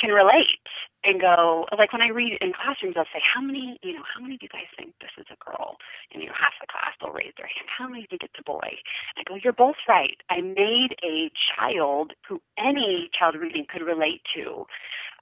can 0.00 0.10
relate 0.10 0.64
and 1.04 1.20
go 1.20 1.66
like 1.76 1.92
when 1.92 2.02
I 2.02 2.08
read 2.08 2.38
in 2.40 2.52
classrooms, 2.52 2.94
I'll 2.96 3.10
say, 3.12 3.22
"How 3.22 3.40
many, 3.40 3.78
you 3.82 3.92
know, 3.94 4.04
how 4.06 4.20
many 4.22 4.36
do 4.36 4.46
you 4.46 4.54
guys 4.54 4.70
think 4.76 4.94
this 5.00 5.14
is 5.18 5.26
a 5.30 5.38
girl?" 5.42 5.76
And 6.12 6.22
you 6.22 6.28
know, 6.28 6.34
half 6.38 6.54
the 6.60 6.66
class 6.66 6.94
will 7.02 7.10
raise 7.12 7.34
their 7.36 7.46
hand. 7.50 7.68
How 7.68 7.88
many 7.88 8.06
think 8.06 8.22
it's 8.22 8.38
a 8.38 8.42
boy? 8.42 8.78
I 9.16 9.22
go, 9.26 9.34
"You're 9.34 9.52
both 9.52 9.80
right. 9.88 10.16
I 10.30 10.40
made 10.40 10.94
a 11.02 11.30
child 11.56 12.12
who 12.28 12.40
any 12.58 13.10
child 13.18 13.34
reading 13.34 13.66
could 13.66 13.82
relate 13.82 14.22
to." 14.34 14.66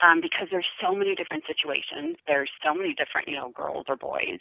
Um, 0.03 0.23
because 0.23 0.49
there's 0.51 0.69
so 0.81 0.95
many 0.95 1.15
different 1.15 1.45
situations, 1.45 2.17
there's 2.27 2.49
so 2.65 2.73
many 2.73 2.95
different, 2.95 3.29
you 3.29 3.37
know, 3.37 3.51
girls 3.51 3.85
or 3.87 3.97
boys 3.97 4.41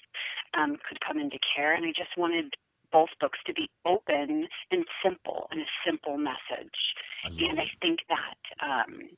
um, 0.53 0.77
could 0.87 1.01
come 1.01 1.19
into 1.19 1.37
care, 1.53 1.73
and 1.75 1.83
I 1.83 1.91
just 1.91 2.15
wanted 2.15 2.55
both 2.91 3.09
books 3.19 3.39
to 3.45 3.53
be 3.53 3.69
open 3.85 4.47
and 4.71 4.85
simple 5.03 5.47
and 5.51 5.61
a 5.61 5.69
simple 5.85 6.17
message. 6.17 6.79
I 7.25 7.29
and 7.43 7.59
I 7.59 7.67
think 7.81 7.99
that 8.09 8.39
um, 8.63 9.09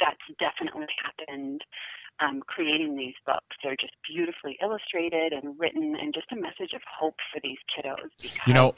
that's 0.00 0.26
definitely 0.40 0.86
happened 1.02 1.62
um, 2.20 2.42
creating 2.46 2.96
these 2.96 3.14
books. 3.26 3.56
They're 3.62 3.76
just 3.80 3.94
beautifully 4.08 4.56
illustrated 4.62 5.32
and 5.32 5.58
written, 5.58 5.96
and 6.00 6.14
just 6.14 6.26
a 6.32 6.36
message 6.36 6.72
of 6.74 6.82
hope 6.98 7.16
for 7.32 7.40
these 7.42 7.58
kiddos. 7.76 8.30
You 8.46 8.54
know, 8.54 8.74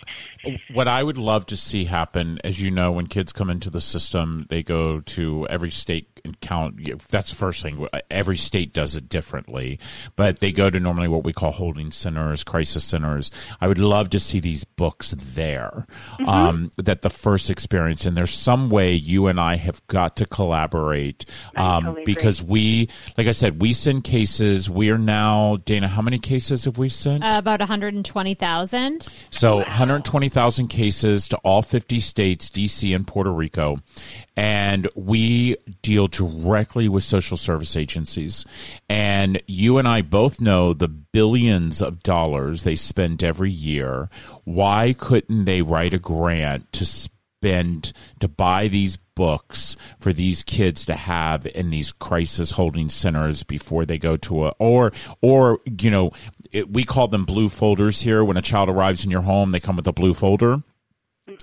what 0.73 0.89
I 0.89 1.03
would 1.03 1.19
love 1.19 1.47
to 1.47 1.57
see 1.57 1.85
happen, 1.85 2.39
as 2.45 2.61
you 2.61 2.71
know, 2.71 2.93
when 2.93 3.07
kids 3.07 3.33
come 3.33 3.51
into 3.51 3.71
the 3.71 3.81
system, 3.81 4.47
they 4.49 4.63
go 4.63 5.01
to 5.01 5.47
every 5.49 5.71
state 5.71 6.21
and 6.25 6.41
count. 6.41 6.81
That's 7.11 7.31
the 7.31 7.37
first 7.37 7.63
thing. 7.63 7.87
Every 8.11 8.37
state 8.37 8.73
does 8.73 8.97
it 8.97 9.09
differently, 9.09 9.79
but 10.17 10.41
they 10.41 10.53
go 10.53 10.71
to 10.71 10.81
normally 10.81 11.09
what 11.09 11.25
we 11.25 11.33
call 11.33 11.53
holding 11.53 11.93
centers, 11.93 12.45
crisis 12.45 12.85
centers. 12.85 13.31
I 13.61 13.69
would 13.69 13.79
love 13.79 14.11
to 14.11 14.21
see 14.21 14.41
these 14.41 14.65
books 14.65 15.11
there. 15.11 15.87
Mm-hmm. 16.15 16.29
Um, 16.29 16.71
that 16.77 17.03
the 17.03 17.11
first 17.11 17.51
experience, 17.51 18.05
and 18.05 18.17
there's 18.17 18.33
some 18.33 18.71
way 18.71 18.93
you 18.93 19.27
and 19.27 19.39
I 19.41 19.57
have 19.57 19.87
got 19.87 20.17
to 20.17 20.27
collaborate 20.27 21.27
um, 21.57 21.85
totally 21.85 22.05
because 22.05 22.43
we, 22.43 22.89
like 23.17 23.26
like 23.27 23.31
I 23.31 23.33
said, 23.33 23.61
we 23.61 23.73
send 23.73 24.05
cases. 24.05 24.71
We 24.71 24.89
are 24.93 24.99
now, 24.99 25.57
Dana, 25.65 25.89
how 25.89 26.01
many 26.01 26.21
cases 26.21 26.65
have 26.65 26.79
we 26.79 26.89
sent? 26.89 27.25
Uh, 27.25 27.35
about 27.39 27.59
120,000. 27.59 29.09
So 29.31 29.57
120,000 29.57 30.69
cases 30.69 31.27
to 31.31 31.37
all 31.39 31.63
50 31.63 31.99
states, 31.99 32.49
DC 32.49 32.95
and 32.95 33.05
Puerto 33.05 33.33
Rico. 33.33 33.79
And 34.37 34.89
we 34.95 35.57
deal 35.83 36.07
directly 36.07 36.89
with 36.89 37.03
social 37.03 37.37
service 37.37 37.75
agencies. 37.75 38.45
And 38.89 39.43
you 39.49 39.79
and 39.79 39.89
I 39.89 40.03
both 40.03 40.41
know 40.41 40.73
the 40.73 40.87
billions 40.87 41.83
of 41.83 42.05
dollars 42.05 42.63
they 42.63 42.77
spend 42.77 43.25
every 43.25 43.51
year. 43.51 44.09
Why 44.45 44.93
couldn't 44.97 45.47
they 45.47 45.63
write 45.63 45.95
a 45.95 45.99
grant 45.99 46.73
to 46.75 46.87
spend 46.87 47.93
to 48.21 48.29
buy 48.29 48.69
these 48.69 48.99
books 49.17 49.77
for 49.99 50.13
these 50.13 50.45
kids 50.45 50.87
to 50.87 50.95
have 50.95 51.47
in 51.49 51.71
these 51.71 51.91
crisis 51.91 52.53
holding 52.53 52.89
centers 52.89 53.43
before 53.43 53.85
they 53.85 53.99
go 53.99 54.17
to 54.17 54.47
a 54.47 54.51
or 54.61 54.93
or 55.21 55.59
you 55.81 55.91
know 55.91 56.13
it, 56.53 56.73
we 56.73 56.85
call 56.85 57.09
them 57.09 57.25
blue 57.25 57.49
folders 57.49 58.03
here. 58.03 58.25
When 58.25 58.37
a 58.37 58.43
child 58.43 58.69
arrives 58.69 59.05
in 59.05 59.11
your 59.11 59.23
home 59.23 59.51
they 59.51 59.59
come 59.59 59.75
with 59.75 59.89
a 59.89 59.93
blue 59.93 60.15
folder 60.15 60.63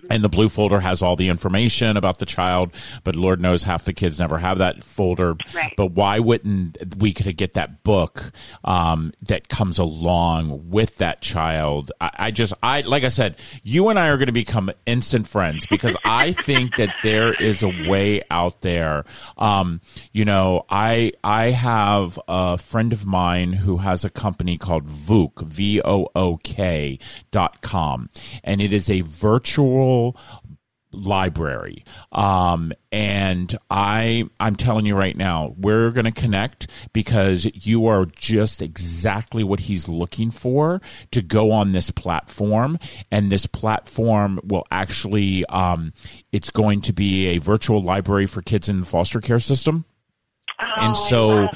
and 0.10 0.24
the 0.24 0.30
blue 0.30 0.50
folder 0.50 0.80
has 0.80 1.02
all 1.02 1.16
the 1.16 1.30
information 1.30 1.98
about 1.98 2.18
the 2.18 2.26
child 2.26 2.72
but 3.04 3.16
lord 3.16 3.40
knows 3.42 3.64
half 3.64 3.86
the 3.86 3.94
kids 3.94 4.20
never 4.20 4.38
have 4.38 4.58
that 4.58 4.84
folder. 4.84 5.36
Right. 5.54 5.74
but 5.78 5.92
why 5.92 6.20
wouldn't 6.20 6.98
we 6.98 7.14
could 7.14 7.36
get 7.38 7.54
that 7.54 7.84
book 7.84 8.32
um, 8.64 9.14
that 9.24 9.48
comes 9.50 9.78
along 9.78 10.70
with 10.70 10.98
that 10.98 11.22
child? 11.22 11.92
I, 12.00 12.12
I, 12.16 12.32
just 12.32 12.54
i 12.62 12.82
like 12.82 13.04
i 13.04 13.08
said 13.08 13.36
you 13.64 13.90
and 13.90 14.00
i 14.00 14.10
are 14.10 14.18
going 14.18 14.28
to 14.28 14.32
become 14.34 14.72
instant 14.86 15.28
friends 15.28 15.66
because 15.68 15.96
i 16.06 16.32
think 16.34 16.76
that 16.78 16.90
there 17.04 17.34
is 17.34 17.64
a 17.64 17.70
way 17.88 18.22
out 18.30 18.62
there. 18.62 19.06
Um, 19.38 19.82
you 20.12 20.26
know 20.26 20.66
i 20.70 21.12
i 21.24 21.52
have 21.52 22.20
a 22.28 22.58
friend 22.58 22.94
of 22.94 23.06
mine 23.06 23.54
who 23.54 23.78
has 23.78 24.04
a 24.04 24.10
company 24.10 24.58
called 24.58 24.88
vook 24.88 25.44
v-o-o-k 25.46 27.00
dot 27.32 27.62
com 27.62 28.10
and 28.44 28.62
it 28.62 28.74
is 28.74 28.90
a 28.90 29.02
virtual 29.02 29.93
library. 30.94 31.84
Um, 32.12 32.72
and 32.92 33.58
i 33.72 34.30
i'm 34.40 34.56
telling 34.56 34.86
you 34.86 34.96
right 34.96 35.18
now 35.18 35.56
we're 35.58 35.90
going 35.90 36.06
to 36.06 36.12
connect 36.12 36.68
because 36.94 37.46
you 37.66 37.88
are 37.88 38.06
just 38.06 38.62
exactly 38.62 39.44
what 39.44 39.62
he's 39.62 39.90
looking 39.90 40.30
for 40.30 40.80
to 41.10 41.22
go 41.22 41.52
on 41.52 41.72
this 41.72 41.90
platform. 41.90 42.78
And 43.12 43.32
this 43.32 43.48
platform 43.48 44.40
will 44.44 44.66
actually 44.70 45.46
um, 45.48 45.94
it's 46.32 46.52
going 46.52 46.82
to 46.82 46.94
be 46.94 47.28
a 47.28 47.40
virtual 47.40 47.82
library 47.82 48.28
for 48.28 48.42
kids 48.42 48.70
in 48.70 48.82
the 48.82 48.86
foster 48.86 49.20
care 49.20 49.40
system 49.40 49.86
and 50.78 50.96
oh, 50.96 51.08
so 51.08 51.50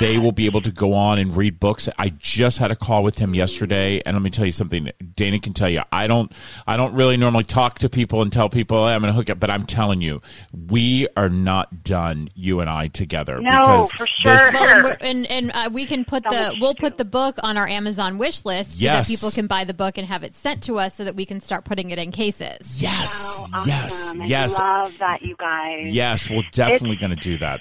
they 0.00 0.18
will 0.18 0.32
be 0.32 0.46
able 0.46 0.60
to 0.62 0.72
go 0.72 0.94
on 0.94 1.18
and 1.18 1.36
read 1.36 1.60
books. 1.60 1.88
I 1.98 2.10
just 2.10 2.58
had 2.58 2.70
a 2.70 2.76
call 2.76 3.02
with 3.02 3.18
him 3.18 3.34
yesterday, 3.34 4.02
and 4.04 4.14
let 4.14 4.22
me 4.22 4.30
tell 4.30 4.46
you 4.46 4.52
something. 4.52 4.90
Dana 5.14 5.38
can 5.38 5.52
tell 5.52 5.68
you. 5.68 5.82
I 5.92 6.06
don't. 6.06 6.32
I 6.66 6.76
don't 6.76 6.94
really 6.94 7.16
normally 7.16 7.44
talk 7.44 7.78
to 7.80 7.88
people 7.88 8.22
and 8.22 8.32
tell 8.32 8.48
people 8.48 8.86
hey, 8.86 8.94
I'm 8.94 9.00
going 9.00 9.12
to 9.12 9.16
hook 9.16 9.30
up, 9.30 9.40
but 9.40 9.50
I'm 9.50 9.66
telling 9.66 10.00
you, 10.00 10.22
we 10.52 11.08
are 11.16 11.28
not 11.28 11.84
done. 11.84 12.28
You 12.34 12.60
and 12.60 12.70
I 12.70 12.88
together. 12.88 13.40
No, 13.40 13.88
for 13.96 14.06
sure. 14.06 14.36
This, 14.36 14.52
well, 14.52 14.96
and 15.00 15.26
and, 15.26 15.50
uh, 15.52 15.70
we 15.72 15.86
can 15.86 16.04
put 16.04 16.22
the 16.24 16.56
we'll 16.60 16.74
put 16.74 16.96
the 16.96 17.04
book 17.04 17.36
on 17.42 17.56
our 17.56 17.66
Amazon 17.66 18.18
wish 18.18 18.44
list 18.44 18.78
so 18.78 18.84
yes. 18.84 19.06
that 19.06 19.12
people 19.12 19.30
can 19.30 19.46
buy 19.46 19.64
the 19.64 19.74
book 19.74 19.98
and 19.98 20.06
have 20.06 20.22
it 20.22 20.34
sent 20.34 20.62
to 20.64 20.78
us 20.78 20.94
so 20.94 21.04
that 21.04 21.14
we 21.14 21.26
can 21.26 21.40
start 21.40 21.64
putting 21.64 21.90
it 21.90 21.98
in 21.98 22.10
cases. 22.10 22.82
Yes, 22.82 23.38
oh, 23.38 23.48
awesome. 23.52 23.68
yes, 23.68 24.14
I 24.18 24.24
yes. 24.24 24.58
Love 24.58 24.98
that, 24.98 25.22
you 25.22 25.36
guys. 25.36 25.94
Yes, 25.94 26.30
we're 26.30 26.42
definitely 26.52 26.96
going 26.96 27.14
to 27.14 27.22
do 27.22 27.38
that. 27.38 27.60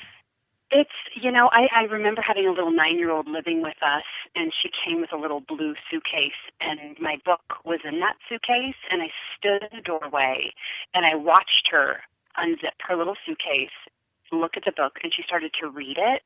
It's, 0.71 0.89
you 1.21 1.31
know, 1.31 1.49
I, 1.51 1.67
I 1.75 1.84
remember 1.84 2.21
having 2.25 2.47
a 2.47 2.51
little 2.51 2.71
nine 2.71 2.97
year 2.97 3.12
old 3.12 3.27
living 3.27 3.62
with 3.62 3.75
us, 3.84 4.07
and 4.36 4.53
she 4.55 4.69
came 4.71 5.01
with 5.01 5.12
a 5.12 5.17
little 5.17 5.41
blue 5.41 5.75
suitcase, 5.91 6.39
and 6.62 6.97
my 6.99 7.17
book 7.25 7.43
was 7.65 7.79
in 7.84 7.99
that 7.99 8.15
suitcase, 8.29 8.79
and 8.89 9.01
I 9.01 9.12
stood 9.36 9.67
in 9.67 9.77
the 9.77 9.84
doorway, 9.84 10.53
and 10.93 11.05
I 11.05 11.15
watched 11.15 11.67
her 11.71 12.03
unzip 12.39 12.79
her 12.88 12.95
little 12.95 13.17
suitcase, 13.25 13.75
look 14.31 14.55
at 14.55 14.63
the 14.63 14.71
book, 14.71 14.95
and 15.03 15.12
she 15.13 15.23
started 15.23 15.51
to 15.60 15.69
read 15.69 15.97
it. 15.99 16.23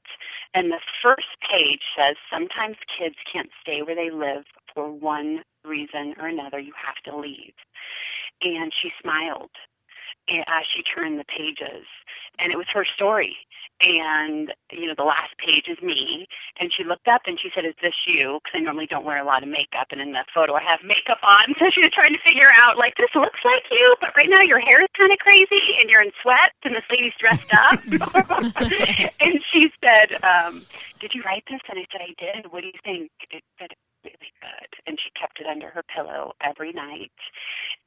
And 0.54 0.70
the 0.72 0.82
first 1.02 1.42
page 1.42 1.82
says, 1.98 2.16
Sometimes 2.32 2.78
kids 2.86 3.16
can't 3.26 3.50
stay 3.62 3.82
where 3.82 3.96
they 3.96 4.12
live 4.12 4.46
for 4.76 4.92
one 4.92 5.42
reason 5.66 6.14
or 6.22 6.28
another. 6.28 6.60
You 6.60 6.74
have 6.78 7.02
to 7.12 7.18
leave. 7.18 7.58
And 8.44 8.72
she 8.72 8.92
smiled 9.02 9.50
as 10.30 10.46
uh, 10.46 10.62
she 10.70 10.84
turned 10.84 11.20
the 11.20 11.26
pages, 11.26 11.86
and 12.38 12.52
it 12.52 12.58
was 12.58 12.68
her 12.74 12.86
story 12.86 13.38
and 13.82 14.54
you 14.72 14.88
know 14.88 14.96
the 14.96 15.04
last 15.04 15.36
page 15.38 15.68
is 15.68 15.82
me. 15.84 16.28
And 16.60 16.72
she 16.72 16.84
looked 16.84 17.08
up 17.08 17.24
and 17.26 17.40
she 17.40 17.50
said 17.54 17.66
is 17.66 17.76
this 17.82 17.96
you? 18.08 18.40
Because 18.40 18.56
i 18.56 18.64
normally 18.64 18.88
don't 18.88 19.04
wear 19.04 19.20
a 19.20 19.28
lot 19.28 19.44
of 19.44 19.50
makeup 19.50 19.92
and 19.92 20.00
in 20.00 20.12
the 20.14 20.24
photo 20.34 20.56
i 20.56 20.64
have 20.64 20.80
makeup 20.84 21.20
on. 21.24 21.56
So 21.66 21.72
she 21.74 21.82
was 21.82 21.94
trying 21.96 22.14
to 22.14 22.22
figure 22.22 22.52
out 22.62 22.78
like 22.78 22.94
this 22.96 23.10
looks 23.16 23.40
like 23.44 23.64
you 23.72 23.96
but 24.00 24.14
right 24.16 24.30
now 24.30 24.44
your 24.44 24.60
hair 24.60 24.84
is 24.84 24.92
kind 24.96 25.12
of 25.12 25.18
crazy 25.20 25.64
and 25.82 25.90
you're 25.90 26.04
in 26.04 26.12
sweats 26.22 26.60
and 26.64 26.76
this 26.76 26.88
lady's 26.92 27.16
dressed 27.20 27.52
up. 27.52 27.80
And 29.24 29.42
she 29.52 29.72
said 29.82 30.22
um 30.24 30.66
did 31.00 31.12
you 31.14 31.24
write 31.24 31.44
this? 31.50 31.62
And 31.70 31.80
i 31.80 31.86
said 31.92 32.02
i 32.02 32.14
did. 32.16 32.52
What 32.52 32.62
do 32.62 32.68
you 32.68 32.80
think? 32.84 33.12
It 33.32 33.44
said 33.60 33.76
really 34.04 34.32
good. 34.40 34.70
And 34.86 35.00
she 35.02 35.10
kept 35.20 35.40
it 35.40 35.48
under 35.48 35.70
her 35.70 35.84
pillow 35.84 36.34
every 36.42 36.72
night. 36.72 37.18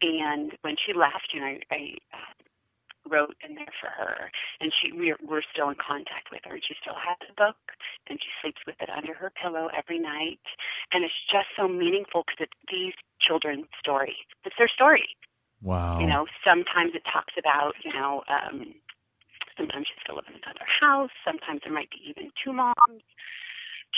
And 0.02 0.52
when 0.62 0.76
she 0.76 0.92
left 0.92 1.32
you 1.32 1.40
know 1.40 1.46
i, 1.46 1.60
I 1.70 1.80
uh, 2.12 2.32
wrote 3.08 3.36
in 3.42 3.54
there 3.56 3.72
for 3.80 3.90
her, 3.90 4.30
and 4.60 4.72
she 4.72 4.92
we're, 4.92 5.18
we're 5.24 5.46
still 5.52 5.68
in 5.68 5.76
contact 5.80 6.30
with 6.30 6.42
her. 6.44 6.54
And 6.54 6.64
she 6.64 6.74
still 6.80 6.96
has 6.96 7.16
the 7.24 7.34
book, 7.34 7.56
and 8.08 8.18
she 8.20 8.30
sleeps 8.40 8.60
with 8.66 8.76
it 8.80 8.90
under 8.92 9.14
her 9.14 9.32
pillow 9.34 9.68
every 9.76 9.98
night, 9.98 10.44
and 10.92 11.04
it's 11.04 11.20
just 11.32 11.48
so 11.56 11.68
meaningful 11.68 12.24
because 12.24 12.48
it's 12.48 12.60
these 12.70 12.94
children's 13.20 13.68
story. 13.80 14.16
It's 14.44 14.56
their 14.58 14.70
story. 14.70 15.16
Wow. 15.62 15.98
You 15.98 16.06
know, 16.06 16.26
sometimes 16.44 16.94
it 16.94 17.02
talks 17.10 17.34
about 17.38 17.74
you 17.84 17.92
know. 17.92 18.22
um 18.28 18.74
Sometimes 19.58 19.90
she's 19.90 19.98
still 20.06 20.14
living 20.14 20.38
in 20.38 20.42
another 20.46 20.70
house. 20.70 21.10
Sometimes 21.26 21.66
there 21.66 21.74
might 21.74 21.90
be 21.90 21.98
even 22.06 22.30
two 22.38 22.52
moms 22.52 23.02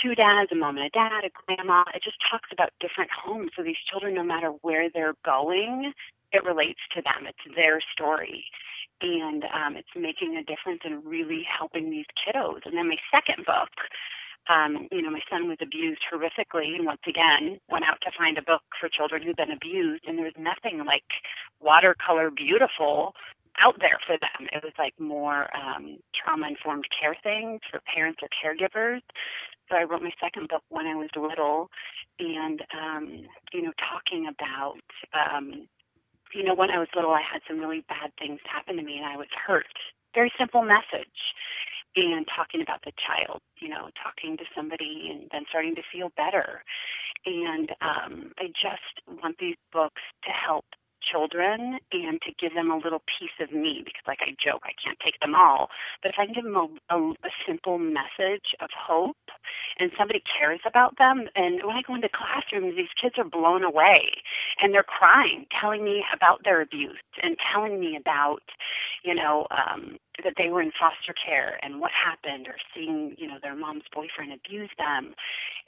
two 0.01 0.15
dads, 0.15 0.51
a 0.51 0.55
mom 0.55 0.77
and 0.77 0.85
a 0.85 0.89
dad, 0.89 1.23
a 1.25 1.29
grandma. 1.29 1.83
It 1.93 2.03
just 2.03 2.17
talks 2.29 2.49
about 2.51 2.71
different 2.79 3.11
homes. 3.11 3.51
So 3.55 3.63
these 3.63 3.79
children, 3.89 4.13
no 4.15 4.23
matter 4.23 4.49
where 4.61 4.89
they're 4.89 5.15
going, 5.25 5.93
it 6.31 6.43
relates 6.43 6.79
to 6.95 7.01
them. 7.01 7.27
It's 7.27 7.55
their 7.55 7.79
story 7.93 8.45
and 9.01 9.43
um, 9.45 9.75
it's 9.75 9.89
making 9.95 10.37
a 10.37 10.43
difference 10.43 10.81
and 10.83 11.05
really 11.05 11.45
helping 11.45 11.89
these 11.89 12.05
kiddos. 12.15 12.61
And 12.65 12.77
then 12.77 12.87
my 12.87 12.97
second 13.11 13.45
book, 13.45 13.69
um, 14.49 14.87
you 14.91 15.01
know, 15.01 15.11
my 15.11 15.21
son 15.29 15.47
was 15.47 15.57
abused 15.61 16.01
horrifically, 16.11 16.75
and 16.75 16.85
once 16.85 17.01
again 17.07 17.59
went 17.69 17.85
out 17.85 18.01
to 18.01 18.11
find 18.17 18.37
a 18.37 18.41
book 18.41 18.61
for 18.79 18.89
children 18.89 19.21
who've 19.21 19.35
been 19.35 19.51
abused, 19.51 20.03
and 20.07 20.17
there 20.17 20.25
was 20.25 20.37
nothing 20.37 20.83
like 20.85 21.05
watercolor 21.59 22.31
beautiful 22.31 23.13
out 23.59 23.75
there 23.79 23.99
for 24.05 24.17
them. 24.17 24.47
It 24.51 24.63
was 24.63 24.73
like 24.79 24.93
more 24.99 25.47
um, 25.55 25.99
trauma 26.15 26.47
informed 26.47 26.85
care 26.99 27.15
things 27.21 27.59
for 27.69 27.81
parents 27.93 28.19
or 28.21 28.29
caregivers. 28.33 29.01
So 29.69 29.77
I 29.77 29.83
wrote 29.83 30.01
my 30.01 30.11
second 30.19 30.49
book 30.49 30.63
when 30.69 30.85
I 30.85 30.95
was 30.95 31.09
little, 31.15 31.69
and 32.19 32.61
um, 32.73 33.25
you 33.53 33.61
know, 33.61 33.71
talking 33.77 34.27
about 34.27 34.81
um, 35.13 35.67
you 36.33 36.43
know, 36.43 36.55
when 36.55 36.71
I 36.71 36.79
was 36.79 36.87
little, 36.95 37.11
I 37.11 37.21
had 37.21 37.41
some 37.47 37.59
really 37.59 37.83
bad 37.87 38.11
things 38.19 38.39
happen 38.45 38.77
to 38.77 38.83
me 38.83 38.97
and 38.97 39.05
I 39.05 39.17
was 39.17 39.27
hurt. 39.35 39.65
Very 40.13 40.31
simple 40.37 40.61
message. 40.61 41.35
And 41.95 42.25
talking 42.33 42.61
about 42.61 42.79
the 42.85 42.93
child, 42.95 43.41
you 43.59 43.67
know, 43.67 43.89
talking 44.01 44.37
to 44.37 44.45
somebody 44.55 45.11
and 45.11 45.27
then 45.31 45.43
starting 45.49 45.75
to 45.75 45.81
feel 45.91 46.09
better. 46.15 46.63
And 47.25 47.69
um, 47.81 48.31
I 48.39 48.47
just 48.47 49.03
want 49.21 49.37
these 49.39 49.57
books 49.73 50.01
to 50.23 50.31
help 50.31 50.65
children 51.01 51.79
and 51.91 52.21
to 52.21 52.31
give 52.39 52.53
them 52.53 52.71
a 52.71 52.77
little 52.77 53.01
piece 53.19 53.35
of 53.41 53.51
me 53.51 53.81
because 53.83 54.03
like 54.07 54.19
I 54.21 54.31
joke 54.37 54.63
I 54.63 54.75
can't 54.77 54.99
take 55.03 55.19
them 55.19 55.35
all. 55.35 55.69
But 56.01 56.11
if 56.11 56.15
I 56.19 56.25
can 56.25 56.35
give 56.35 56.45
them 56.45 56.55
a, 56.55 56.67
a, 56.95 56.99
a 57.11 57.31
simple 57.47 57.77
message 57.77 58.55
of 58.61 58.69
hope 58.75 59.17
and 59.79 59.91
somebody 59.97 60.21
cares 60.23 60.61
about 60.65 60.97
them 60.97 61.27
and 61.35 61.61
when 61.63 61.75
I 61.75 61.81
go 61.85 61.95
into 61.95 62.09
classrooms 62.09 62.75
these 62.75 62.93
kids 62.99 63.15
are 63.17 63.27
blown 63.27 63.63
away 63.63 64.21
and 64.61 64.73
they're 64.73 64.83
crying 64.83 65.45
telling 65.59 65.83
me 65.83 66.03
about 66.13 66.43
their 66.43 66.61
abuse 66.61 67.01
and 67.21 67.37
telling 67.53 67.79
me 67.79 67.97
about 67.99 68.43
you 69.03 69.15
know 69.15 69.47
um 69.51 69.97
that 70.23 70.33
they 70.37 70.49
were 70.49 70.61
in 70.61 70.71
foster 70.71 71.13
care 71.13 71.59
and 71.63 71.79
what 71.79 71.91
happened 71.91 72.47
or 72.47 72.55
seeing 72.73 73.15
you 73.17 73.27
know 73.27 73.37
their 73.41 73.55
mom's 73.55 73.83
boyfriend 73.93 74.33
abuse 74.33 74.69
them. 74.77 75.13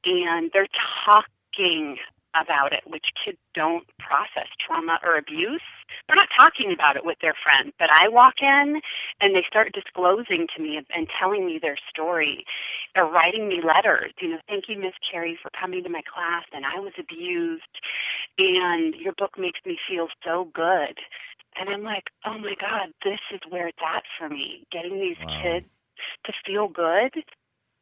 And 0.05 0.51
they're 0.53 0.67
talking 1.05 1.97
about 2.35 2.73
it, 2.73 2.83
which 2.85 3.05
kids 3.23 3.37
don't 3.53 3.85
process 3.99 4.49
trauma 4.59 4.99
or 5.03 5.17
abuse. 5.17 5.61
They're 6.07 6.17
not 6.17 6.29
talking 6.37 6.73
about 6.73 6.97
it 6.97 7.05
with 7.05 7.17
their 7.21 7.35
friends. 7.37 7.73
But 7.77 7.89
I 7.91 8.09
walk 8.09 8.41
in 8.41 8.81
and 9.21 9.35
they 9.35 9.45
start 9.47 9.73
disclosing 9.73 10.47
to 10.55 10.61
me 10.61 10.77
and 10.77 11.07
telling 11.19 11.45
me 11.45 11.59
their 11.61 11.77
story. 11.89 12.45
They're 12.95 13.05
writing 13.05 13.47
me 13.47 13.61
letters, 13.61 14.13
you 14.21 14.29
know, 14.29 14.39
thank 14.47 14.65
you, 14.67 14.77
Miss 14.77 14.93
Carrie, 15.09 15.37
for 15.41 15.49
coming 15.59 15.83
to 15.83 15.89
my 15.89 16.01
class 16.01 16.45
and 16.53 16.65
I 16.65 16.79
was 16.79 16.93
abused 16.97 17.75
and 18.37 18.95
your 18.95 19.13
book 19.17 19.37
makes 19.37 19.59
me 19.65 19.77
feel 19.87 20.07
so 20.23 20.49
good. 20.53 20.97
And 21.55 21.69
I'm 21.69 21.83
like, 21.83 22.09
oh 22.25 22.37
my 22.37 22.55
God, 22.59 22.89
this 23.03 23.21
is 23.33 23.41
where 23.49 23.67
it's 23.67 23.77
at 23.81 24.03
for 24.17 24.27
me. 24.27 24.65
Getting 24.71 24.99
these 24.99 25.21
wow. 25.21 25.41
kids 25.41 25.65
to 26.25 26.33
feel 26.45 26.67
good 26.67 27.23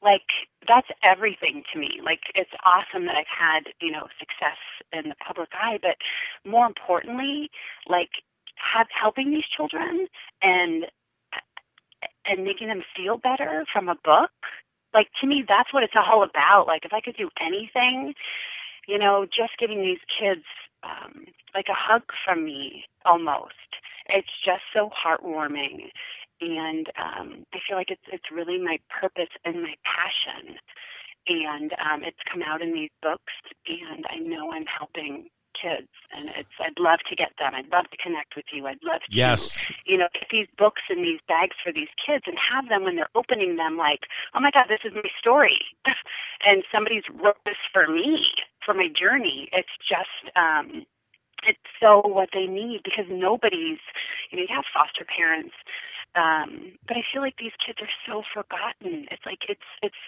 like 0.02 0.28
that's 0.72 0.88
everything 1.04 1.64
to 1.74 1.80
me. 1.80 2.00
Like 2.04 2.22
it's 2.34 2.52
awesome 2.64 3.06
that 3.08 3.16
I've 3.20 3.28
had, 3.28 3.74
you 3.82 3.92
know, 3.92 4.08
success 4.20 4.56
in 4.94 5.10
the 5.10 5.16
public 5.20 5.50
eye, 5.52 5.80
but 5.84 6.00
more 6.50 6.66
importantly, 6.66 7.52
like 7.90 8.24
have 8.56 8.88
helping 8.90 9.32
these 9.32 9.44
children 9.56 10.08
and 10.42 10.86
and 12.26 12.46
making 12.46 12.70
them 12.70 12.84
feel 12.96 13.18
better 13.18 13.66
from 13.74 13.90
a 13.90 13.96
book. 13.96 14.32
Like 14.94 15.08
to 15.20 15.28
me 15.28 15.44
that's 15.48 15.74
what 15.74 15.84
it's 15.84 15.96
all 16.00 16.24
about. 16.24 16.68
Like 16.68 16.86
if 16.86 16.94
I 16.94 17.02
could 17.02 17.18
do 17.18 17.30
anything, 17.42 18.14
you 18.88 18.98
know, 18.98 19.26
just 19.26 19.60
giving 19.60 19.82
these 19.82 20.04
kids 20.08 20.46
um 20.84 21.26
like 21.54 21.68
a 21.70 21.76
hug 21.76 22.04
from 22.24 22.46
me 22.46 22.86
almost. 23.04 23.60
It's 24.08 24.32
just 24.46 24.64
so 24.74 24.90
heartwarming 24.96 25.92
and 26.42 26.88
um, 26.98 27.46
I 27.54 27.60
feel 27.68 27.78
like 27.78 27.92
it's 27.92 28.08
it's 28.12 28.32
really 28.34 28.58
my 28.58 28.80
purpose 28.90 29.32
and 29.46 29.62
my 29.62 29.76
passion, 29.86 30.58
and 31.28 31.72
um, 31.78 32.04
it's 32.04 32.20
come 32.32 32.42
out 32.42 32.62
in 32.62 32.74
these 32.74 32.90
books, 33.02 33.34
and 33.68 34.06
I 34.10 34.18
know 34.18 34.52
I'm 34.52 34.66
helping 34.66 35.30
kids, 35.54 35.92
and 36.12 36.30
it's 36.34 36.56
I'd 36.60 36.80
love 36.82 37.00
to 37.10 37.16
get 37.16 37.38
them. 37.38 37.54
I'd 37.54 37.70
love 37.72 37.86
to 37.92 37.98
connect 38.02 38.36
with 38.36 38.46
you. 38.52 38.66
I'd 38.66 38.82
love 38.84 39.02
to, 39.06 39.16
yes. 39.16 39.64
you 39.86 39.98
know, 39.98 40.08
get 40.14 40.28
these 40.32 40.48
books 40.58 40.82
in 40.90 41.04
these 41.04 41.20
bags 41.28 41.56
for 41.64 41.72
these 41.72 41.92
kids 42.02 42.26
and 42.26 42.38
have 42.42 42.68
them 42.70 42.84
when 42.84 42.96
they're 42.96 43.14
opening 43.14 43.56
them, 43.58 43.78
like, 43.78 44.10
oh 44.34 44.42
my 44.42 44.50
God, 44.52 44.66
this 44.68 44.82
is 44.84 44.94
my 44.96 45.10
story, 45.20 45.62
and 46.46 46.64
somebody's 46.74 47.06
wrote 47.14 47.40
this 47.46 47.62
for 47.72 47.88
me 47.88 48.26
for 48.66 48.74
my 48.74 48.90
journey. 48.90 49.50
It's 49.54 49.76
just. 49.88 50.36
um 50.36 50.86
it's 51.44 51.58
so 51.82 52.02
what 52.06 52.30
they 52.34 52.46
need 52.46 52.82
because 52.86 53.06
nobody's 53.10 53.82
you 54.30 54.38
know 54.38 54.46
you 54.46 54.54
have 54.54 54.66
foster 54.70 55.02
parents 55.06 55.58
um, 56.16 56.74
but 56.88 56.98
I 56.98 57.04
feel 57.12 57.22
like 57.22 57.38
these 57.40 57.56
kids 57.66 57.80
are 57.82 57.96
so 58.06 58.24
forgotten. 58.34 59.08
It's 59.12 59.26
like 59.26 59.40
it's 59.48 59.70
it's 59.82 60.04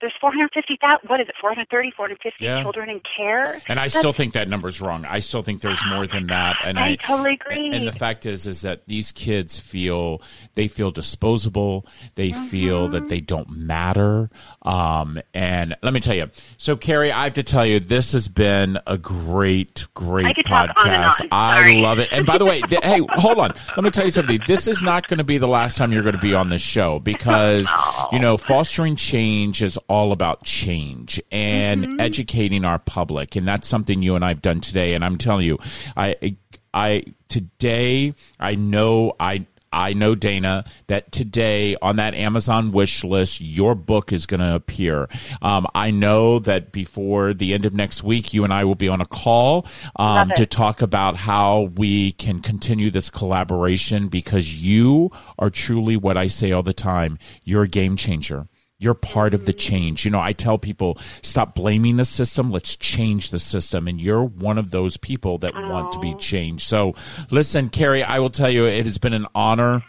there's 0.00 0.12
450,000, 0.20 1.08
what 1.08 1.20
is 1.20 1.28
it, 1.28 1.34
430, 1.40 1.92
450 1.96 2.44
yeah. 2.44 2.62
children 2.62 2.90
in 2.90 3.00
care. 3.16 3.62
And 3.68 3.78
I 3.78 3.84
That's, 3.84 3.98
still 3.98 4.12
think 4.12 4.34
that 4.34 4.48
number's 4.48 4.80
wrong. 4.80 5.04
I 5.04 5.20
still 5.20 5.42
think 5.42 5.60
there's 5.62 5.80
more 5.86 6.06
than 6.06 6.26
that. 6.26 6.56
And 6.64 6.78
I, 6.78 6.90
I 6.90 6.96
totally 6.96 7.34
agree. 7.34 7.70
And 7.72 7.86
the 7.86 7.92
fact 7.92 8.26
is, 8.26 8.46
is 8.46 8.62
that 8.62 8.86
these 8.86 9.12
kids 9.12 9.58
feel, 9.58 10.20
they 10.54 10.68
feel 10.68 10.90
disposable. 10.90 11.86
They 12.14 12.30
mm-hmm. 12.30 12.44
feel 12.46 12.88
that 12.88 13.08
they 13.08 13.20
don't 13.20 13.50
matter. 13.50 14.30
Um, 14.62 15.20
and 15.32 15.76
let 15.82 15.94
me 15.94 16.00
tell 16.00 16.14
you, 16.14 16.30
so 16.58 16.76
Carrie, 16.76 17.12
I 17.12 17.24
have 17.24 17.34
to 17.34 17.42
tell 17.42 17.64
you, 17.64 17.80
this 17.80 18.12
has 18.12 18.28
been 18.28 18.78
a 18.86 18.98
great, 18.98 19.86
great 19.94 20.36
podcast. 20.38 21.20
On 21.30 21.34
on. 21.34 21.64
I 21.64 21.72
love 21.72 21.98
it. 21.98 22.08
And 22.12 22.26
by 22.26 22.38
the 22.38 22.44
way, 22.44 22.60
th- 22.60 22.84
hey, 22.84 23.00
hold 23.14 23.38
on. 23.38 23.54
Let 23.76 23.84
me 23.84 23.90
tell 23.90 24.04
you 24.04 24.10
something. 24.10 24.40
This 24.46 24.66
is 24.66 24.82
not 24.82 25.08
going 25.08 25.18
to 25.18 25.24
be 25.24 25.38
the 25.38 25.48
last 25.48 25.76
time 25.76 25.92
you're 25.92 26.02
going 26.02 26.14
to 26.14 26.20
be 26.20 26.34
on 26.34 26.50
this 26.50 26.62
show 26.62 26.98
because, 26.98 27.70
you 28.12 28.18
know, 28.18 28.36
fostering 28.36 28.96
change 28.96 29.62
is 29.62 29.78
all 29.88 30.12
about 30.12 30.44
change 30.44 31.20
and 31.30 31.84
mm-hmm. 31.84 32.00
educating 32.00 32.64
our 32.64 32.78
public, 32.78 33.36
and 33.36 33.46
that's 33.46 33.68
something 33.68 34.02
you 34.02 34.14
and 34.14 34.24
I've 34.24 34.42
done 34.42 34.60
today. 34.60 34.94
And 34.94 35.04
I'm 35.04 35.18
telling 35.18 35.46
you, 35.46 35.58
I, 35.96 36.36
I 36.72 37.04
today 37.28 38.14
I 38.38 38.54
know 38.54 39.14
I 39.18 39.46
I 39.74 39.92
know, 39.92 40.14
Dana, 40.14 40.64
that 40.86 41.10
today 41.10 41.76
on 41.82 41.96
that 41.96 42.14
Amazon 42.14 42.70
wish 42.70 43.02
list, 43.02 43.40
your 43.40 43.74
book 43.74 44.12
is 44.12 44.24
going 44.24 44.40
to 44.40 44.54
appear. 44.54 45.08
Um, 45.42 45.66
I 45.74 45.90
know 45.90 46.38
that 46.38 46.70
before 46.70 47.34
the 47.34 47.52
end 47.52 47.66
of 47.66 47.74
next 47.74 48.04
week, 48.04 48.32
you 48.32 48.44
and 48.44 48.52
I 48.52 48.64
will 48.64 48.76
be 48.76 48.88
on 48.88 49.00
a 49.00 49.06
call 49.06 49.66
um, 49.96 50.30
to 50.36 50.46
talk 50.46 50.80
about 50.80 51.16
how 51.16 51.72
we 51.74 52.12
can 52.12 52.40
continue 52.40 52.90
this 52.90 53.10
collaboration 53.10 54.06
because 54.06 54.54
you 54.54 55.10
are 55.40 55.50
truly 55.50 55.96
what 55.96 56.16
I 56.16 56.28
say 56.28 56.52
all 56.52 56.62
the 56.62 56.72
time. 56.72 57.18
You're 57.42 57.64
a 57.64 57.68
game 57.68 57.96
changer. 57.96 58.46
You're 58.84 58.94
part 58.94 59.34
of 59.34 59.46
the 59.46 59.52
change. 59.52 60.04
You 60.04 60.10
know, 60.10 60.20
I 60.20 60.34
tell 60.34 60.58
people, 60.58 60.98
stop 61.22 61.54
blaming 61.54 61.96
the 61.96 62.04
system. 62.04 62.50
Let's 62.50 62.76
change 62.76 63.30
the 63.30 63.38
system. 63.38 63.88
And 63.88 64.00
you're 64.00 64.24
one 64.24 64.58
of 64.58 64.70
those 64.70 64.96
people 64.98 65.38
that 65.38 65.54
want 65.54 65.92
to 65.92 65.98
be 65.98 66.14
changed. 66.14 66.66
So 66.66 66.94
listen, 67.30 67.70
Carrie, 67.70 68.02
I 68.02 68.18
will 68.18 68.30
tell 68.30 68.50
you, 68.50 68.66
it 68.66 68.84
has 68.86 68.98
been 68.98 69.14
an 69.14 69.26
honor 69.34 69.82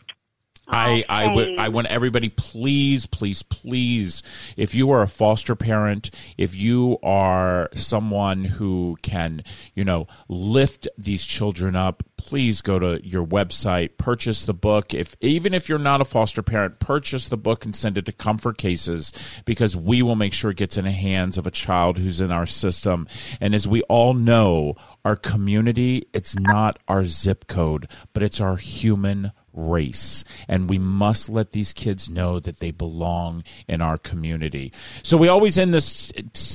I, 0.67 1.04
I, 1.08 1.25
w- 1.25 1.56
I 1.58 1.69
want 1.69 1.88
everybody, 1.88 2.30
please, 2.30 3.06
please, 3.06 3.43
please, 3.43 4.23
if 4.58 4.73
you 4.73 4.89
are 4.91 5.01
a 5.01 5.08
foster 5.08 5.56
parent, 5.56 6.10
if 6.38 6.56
you 6.56 6.97
are 7.04 7.69
someone 7.75 8.45
who 8.45 8.97
can, 9.01 9.43
you 9.73 9.84
know, 9.84 10.08
lift 10.28 10.88
these 10.97 11.23
children 11.23 11.75
up, 11.75 12.04
please 12.17 12.62
go 12.62 12.80
to 12.80 13.06
your 13.06 13.25
website, 13.25 13.97
purchase 13.97 14.45
the 14.45 14.54
book. 14.54 14.93
If 14.93 15.15
even 15.21 15.54
if 15.54 15.69
you're 15.69 15.78
not 15.78 16.01
a 16.01 16.06
foster 16.06 16.41
parent, 16.41 16.80
purchase 16.80 17.28
the 17.28 17.38
book 17.38 17.65
and 17.65 17.75
send 17.75 17.97
it 17.97 18.06
to 18.08 18.12
Comfort 18.12 18.58
Cases 18.58 19.13
because 19.45 19.78
we 19.78 20.01
will 20.01 20.15
make 20.15 20.34
sure 20.34 20.51
it 20.51 20.58
gets 20.58 20.78
in 20.78 20.86
the 20.86 20.91
hands 20.91 21.38
of 21.38 21.45
a 21.45 21.51
child 21.51 21.99
who's 21.99 22.21
in 22.21 22.32
our 22.32 22.45
system. 22.47 23.08
And 23.39 23.54
as 23.54 23.67
we 23.67 23.84
all 23.84 24.13
know, 24.13 24.75
our 25.04 25.15
community, 25.15 26.08
it's 26.13 26.36
not 26.36 26.80
our 26.88 27.06
zip 27.06 27.45
code, 27.45 27.88
but 28.13 28.23
it's 28.23 28.41
our 28.41 28.56
human 28.56 29.32
race. 29.55 30.23
And 30.47 30.69
we 30.69 30.77
must 30.77 31.29
let 31.29 31.51
these 31.51 31.73
kids 31.73 32.09
know 32.09 32.39
that 32.39 32.59
they 32.59 32.71
belong 32.71 33.43
in 33.67 33.81
our 33.81 33.97
community. 33.97 34.71
So 35.03 35.17
we 35.17 35.27
always 35.27 35.57
end 35.57 35.73
this 35.73 36.11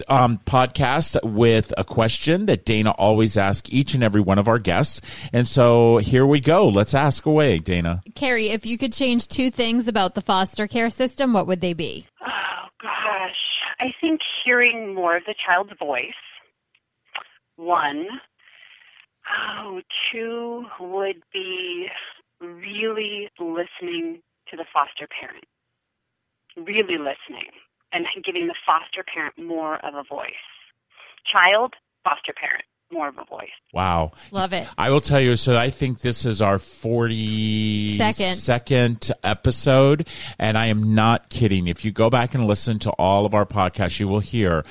um, 0.09 0.39
podcast 0.47 1.17
with 1.23 1.73
a 1.77 1.85
question 1.85 2.47
that 2.47 2.65
Dana 2.65 2.91
always 2.93 3.37
asks 3.37 3.69
each 3.73 3.95
and 3.95 4.05
every 4.05 4.21
one 4.21 4.39
of 4.39 4.49
our 4.49 4.59
guests. 4.59 5.01
And 5.33 5.47
so 5.49 5.99
here 5.99 6.27
we 6.27 6.41
go. 6.41 6.69
Let's 6.69 6.95
ask 6.95 7.27
away, 7.27 7.59
Dana. 7.59 8.03
Carrie, 8.15 8.49
if 8.49 8.67
you 8.67 8.79
could 8.79 8.93
change 8.93 9.29
two 9.29 9.51
things 9.51 9.89
about 9.89 10.15
the 10.15 10.21
foster 10.21 10.67
care 10.67 10.91
system, 10.91 11.33
what 11.33 11.47
would 11.47 11.61
they 11.61 11.73
be? 11.73 12.07
Oh, 12.23 12.69
gosh. 12.83 13.37
I 13.81 13.87
think 14.01 14.21
hearing 14.45 14.95
more 14.95 15.17
of 15.17 15.25
the 15.27 15.35
child's 15.47 15.73
voice, 15.79 16.13
one. 17.57 18.07
Oh, 19.59 19.81
two 20.13 20.65
would 20.81 21.23
be 21.33 21.87
really 22.41 23.29
listening 23.39 24.23
to 24.51 24.57
the 24.57 24.65
foster 24.73 25.07
parent, 25.21 25.45
really 26.57 26.99
listening 26.99 27.51
and 27.93 28.07
giving 28.25 28.47
the 28.47 28.55
foster 28.67 29.05
parent 29.13 29.39
more 29.39 29.77
of 29.85 29.95
a 29.95 30.03
voice. 30.03 30.33
Child, 31.33 31.75
foster 32.05 32.33
parent, 32.33 32.65
more 32.93 33.09
of 33.09 33.19
a 33.19 33.25
voice. 33.25 33.51
Wow. 33.73 34.13
Love 34.31 34.53
it. 34.53 34.67
I 34.79 34.91
will 34.91 35.01
tell 35.01 35.21
you, 35.21 35.37
so 35.37 35.57
I 35.57 35.71
think 35.71 36.01
this 36.01 36.25
is 36.25 36.41
our 36.43 36.59
42nd 36.59 38.35
second 38.35 39.13
episode, 39.23 40.09
and 40.39 40.57
I 40.57 40.67
am 40.67 40.95
not 40.95 41.31
kidding. 41.31 41.69
If 41.69 41.85
you 41.85 41.93
go 41.93 42.11
back 42.11 42.35
and 42.35 42.47
listen 42.47 42.79
to 42.81 42.91
all 42.93 43.27
of 43.27 43.35
our 43.35 43.47
podcasts, 43.47 44.01
you 44.01 44.09
will 44.09 44.21
hear 44.21 44.65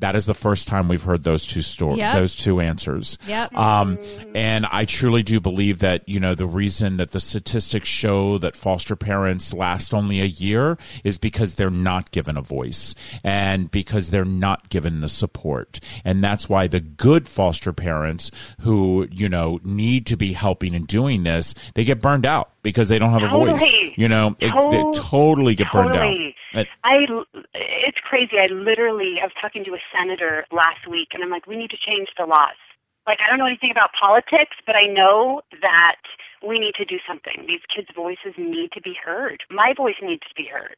that 0.00 0.16
is 0.16 0.26
the 0.26 0.34
first 0.34 0.68
time 0.68 0.88
we've 0.88 1.02
heard 1.02 1.24
those 1.24 1.46
two 1.46 1.62
stories, 1.62 1.98
yep. 1.98 2.14
those 2.14 2.34
two 2.34 2.60
answers. 2.60 3.18
Yep. 3.26 3.54
Um, 3.54 3.98
and 4.34 4.66
I 4.66 4.84
truly 4.84 5.22
do 5.22 5.40
believe 5.40 5.78
that, 5.80 6.08
you 6.08 6.18
know, 6.18 6.34
the 6.34 6.46
reason 6.46 6.96
that 6.96 7.12
the 7.12 7.20
statistics 7.20 7.88
show 7.88 8.38
that 8.38 8.56
foster 8.56 8.96
parents 8.96 9.52
last 9.52 9.94
only 9.94 10.20
a 10.20 10.26
year 10.26 10.78
is 11.04 11.18
because 11.18 11.54
they're 11.54 11.70
not 11.70 12.10
given 12.10 12.36
a 12.36 12.42
voice 12.42 12.94
and 13.22 13.70
because 13.70 14.10
they're 14.10 14.24
not 14.24 14.68
given 14.70 15.00
the 15.00 15.08
support. 15.08 15.80
And 16.04 16.24
that's 16.24 16.48
why 16.48 16.66
the 16.66 16.80
good 16.80 17.28
foster 17.28 17.72
parents 17.72 18.30
who, 18.60 19.06
you 19.10 19.28
know, 19.28 19.60
need 19.64 20.06
to 20.06 20.16
be 20.16 20.32
helping 20.32 20.74
and 20.74 20.86
doing 20.86 21.22
this, 21.22 21.54
they 21.74 21.84
get 21.84 22.00
burned 22.00 22.26
out 22.26 22.50
because 22.62 22.88
they 22.88 22.98
don't 22.98 23.10
have 23.10 23.28
totally. 23.30 23.50
a 23.50 23.56
voice. 23.56 23.92
You 23.96 24.08
know, 24.08 24.36
it, 24.38 24.52
they 24.70 25.00
totally 25.00 25.54
get 25.54 25.70
burned 25.72 25.94
totally. 25.94 26.34
out. 26.54 26.66
I, 26.84 27.06
it's 27.54 27.98
crazy. 28.08 28.36
I 28.38 28.52
literally, 28.52 29.16
I 29.22 29.26
was 29.26 29.36
talking 29.40 29.64
to 29.64 29.72
a 29.72 29.82
senator 29.94 30.44
last 30.50 30.88
week, 30.90 31.08
and 31.12 31.22
I'm 31.22 31.30
like, 31.30 31.46
we 31.46 31.56
need 31.56 31.70
to 31.70 31.78
change 31.78 32.08
the 32.18 32.26
laws. 32.26 32.58
Like, 33.06 33.18
I 33.24 33.30
don't 33.30 33.38
know 33.38 33.46
anything 33.46 33.70
about 33.70 33.90
politics, 33.98 34.56
but 34.66 34.76
I 34.76 34.86
know 34.86 35.42
that 35.62 36.02
we 36.46 36.58
need 36.58 36.74
to 36.76 36.84
do 36.84 36.96
something. 37.08 37.46
These 37.46 37.64
kids' 37.74 37.88
voices 37.94 38.34
need 38.36 38.70
to 38.72 38.80
be 38.80 38.94
heard. 38.94 39.42
My 39.50 39.72
voice 39.76 39.98
needs 40.02 40.22
to 40.28 40.34
be 40.36 40.48
heard. 40.50 40.76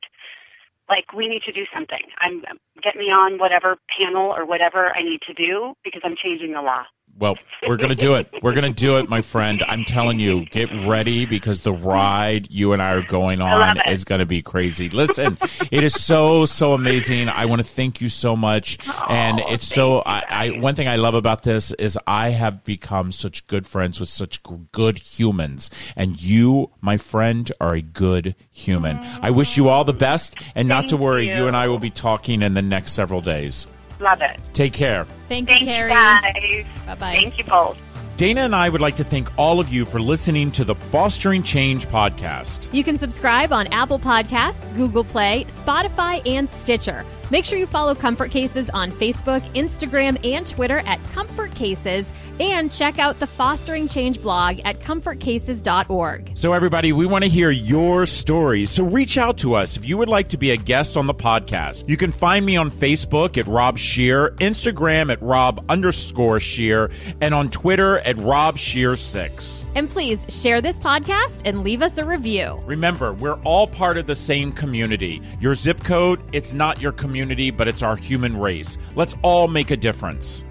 Like, 0.88 1.12
we 1.12 1.28
need 1.28 1.42
to 1.46 1.52
do 1.52 1.64
something. 1.72 2.02
I'm 2.20 2.42
get 2.82 2.96
me 2.96 3.06
on 3.06 3.38
whatever 3.38 3.76
panel 3.96 4.34
or 4.34 4.44
whatever 4.44 4.90
I 4.94 5.02
need 5.02 5.20
to 5.26 5.34
do 5.34 5.74
because 5.84 6.02
I'm 6.04 6.16
changing 6.16 6.52
the 6.52 6.62
law. 6.62 6.84
Well, 7.18 7.36
we're 7.68 7.76
going 7.76 7.90
to 7.90 7.94
do 7.94 8.14
it. 8.14 8.28
We're 8.42 8.54
going 8.54 8.72
to 8.72 8.80
do 8.80 8.96
it, 8.98 9.08
my 9.08 9.20
friend. 9.20 9.62
I'm 9.68 9.84
telling 9.84 10.18
you, 10.18 10.46
get 10.46 10.68
ready 10.84 11.26
because 11.26 11.60
the 11.60 11.72
ride 11.72 12.50
you 12.50 12.72
and 12.72 12.82
I 12.82 12.92
are 12.92 13.02
going 13.02 13.40
on 13.40 13.78
is 13.88 14.04
going 14.04 14.18
to 14.18 14.26
be 14.26 14.42
crazy. 14.42 14.88
Listen, 14.88 15.38
it 15.70 15.84
is 15.84 15.94
so, 15.94 16.46
so 16.46 16.72
amazing. 16.72 17.28
I 17.28 17.44
want 17.44 17.60
to 17.60 17.66
thank 17.66 18.00
you 18.00 18.08
so 18.08 18.34
much. 18.34 18.78
and 19.08 19.40
it's 19.40 19.66
so, 19.66 20.02
I, 20.04 20.24
I, 20.28 20.50
one 20.58 20.74
thing 20.74 20.88
I 20.88 20.96
love 20.96 21.14
about 21.14 21.44
this 21.44 21.70
is 21.72 21.96
I 22.06 22.30
have 22.30 22.64
become 22.64 23.12
such 23.12 23.46
good 23.46 23.66
friends 23.66 24.00
with 24.00 24.08
such 24.08 24.40
good 24.72 24.98
humans. 24.98 25.70
And 25.94 26.20
you, 26.20 26.70
my 26.80 26.96
friend, 26.96 27.52
are 27.60 27.74
a 27.74 27.82
good 27.82 28.34
human. 28.50 28.98
I 29.22 29.30
wish 29.30 29.56
you 29.56 29.68
all 29.68 29.84
the 29.84 29.92
best 29.92 30.34
and 30.56 30.66
not 30.66 30.88
to 30.88 30.96
worry. 30.96 31.28
you. 31.28 31.34
You 31.34 31.46
and 31.46 31.56
I 31.56 31.68
will 31.68 31.78
be 31.78 31.90
talking 31.90 32.42
in 32.42 32.54
the 32.54 32.62
next 32.62 32.92
several 32.92 33.20
days. 33.20 33.66
Love 34.02 34.20
it. 34.20 34.40
Take 34.52 34.72
care. 34.72 35.06
Thank 35.28 35.48
you, 35.48 35.56
Thank 35.56 35.68
Carrie. 35.68 35.90
guys. 35.90 36.66
Bye-bye. 36.86 37.12
Thank 37.12 37.38
you 37.38 37.44
both. 37.44 37.78
Dana 38.16 38.42
and 38.42 38.54
I 38.54 38.68
would 38.68 38.80
like 38.80 38.96
to 38.96 39.04
thank 39.04 39.28
all 39.38 39.58
of 39.60 39.68
you 39.68 39.84
for 39.84 40.00
listening 40.00 40.52
to 40.52 40.64
the 40.64 40.74
Fostering 40.74 41.42
Change 41.42 41.86
podcast. 41.86 42.72
You 42.72 42.84
can 42.84 42.98
subscribe 42.98 43.52
on 43.52 43.66
Apple 43.68 43.98
Podcasts, 43.98 44.74
Google 44.76 45.04
Play, 45.04 45.46
Spotify, 45.64 46.26
and 46.28 46.48
Stitcher. 46.50 47.06
Make 47.32 47.46
sure 47.46 47.58
you 47.58 47.66
follow 47.66 47.94
Comfort 47.94 48.30
Cases 48.30 48.68
on 48.74 48.92
Facebook, 48.92 49.40
Instagram, 49.54 50.22
and 50.22 50.46
Twitter 50.46 50.80
at 50.80 51.02
Comfort 51.12 51.54
Cases, 51.54 52.12
and 52.38 52.70
check 52.70 52.98
out 52.98 53.20
the 53.20 53.26
Fostering 53.26 53.88
Change 53.88 54.20
blog 54.20 54.60
at 54.66 54.80
comfortcases.org. 54.80 56.32
So, 56.34 56.52
everybody, 56.52 56.92
we 56.92 57.06
want 57.06 57.24
to 57.24 57.30
hear 57.30 57.50
your 57.50 58.04
stories. 58.04 58.70
So, 58.70 58.84
reach 58.84 59.16
out 59.16 59.38
to 59.38 59.54
us 59.54 59.78
if 59.78 59.84
you 59.86 59.96
would 59.96 60.10
like 60.10 60.28
to 60.28 60.36
be 60.36 60.50
a 60.50 60.58
guest 60.58 60.98
on 60.98 61.06
the 61.06 61.14
podcast. 61.14 61.88
You 61.88 61.96
can 61.96 62.12
find 62.12 62.44
me 62.44 62.58
on 62.58 62.70
Facebook 62.70 63.38
at 63.38 63.46
Rob 63.46 63.78
Scheer, 63.78 64.32
Instagram 64.32 65.10
at 65.10 65.22
Rob 65.22 65.64
underscore 65.70 66.38
Scheer, 66.38 66.90
and 67.22 67.32
on 67.32 67.48
Twitter 67.48 68.00
at 68.00 68.18
Rob 68.18 68.58
Scheer6. 68.58 69.62
And 69.74 69.88
please 69.88 70.20
share 70.28 70.60
this 70.60 70.78
podcast 70.78 71.42
and 71.46 71.64
leave 71.64 71.80
us 71.80 71.96
a 71.96 72.04
review. 72.04 72.60
Remember, 72.66 73.14
we're 73.14 73.40
all 73.42 73.66
part 73.66 73.96
of 73.96 74.06
the 74.06 74.14
same 74.14 74.52
community. 74.52 75.22
Your 75.40 75.54
zip 75.54 75.82
code, 75.82 76.20
it's 76.32 76.52
not 76.52 76.80
your 76.80 76.92
community, 77.22 77.52
but 77.52 77.68
it's 77.68 77.82
our 77.82 77.94
human 77.94 78.36
race. 78.36 78.78
Let's 78.96 79.14
all 79.22 79.46
make 79.46 79.70
a 79.70 79.76
difference. 79.76 80.42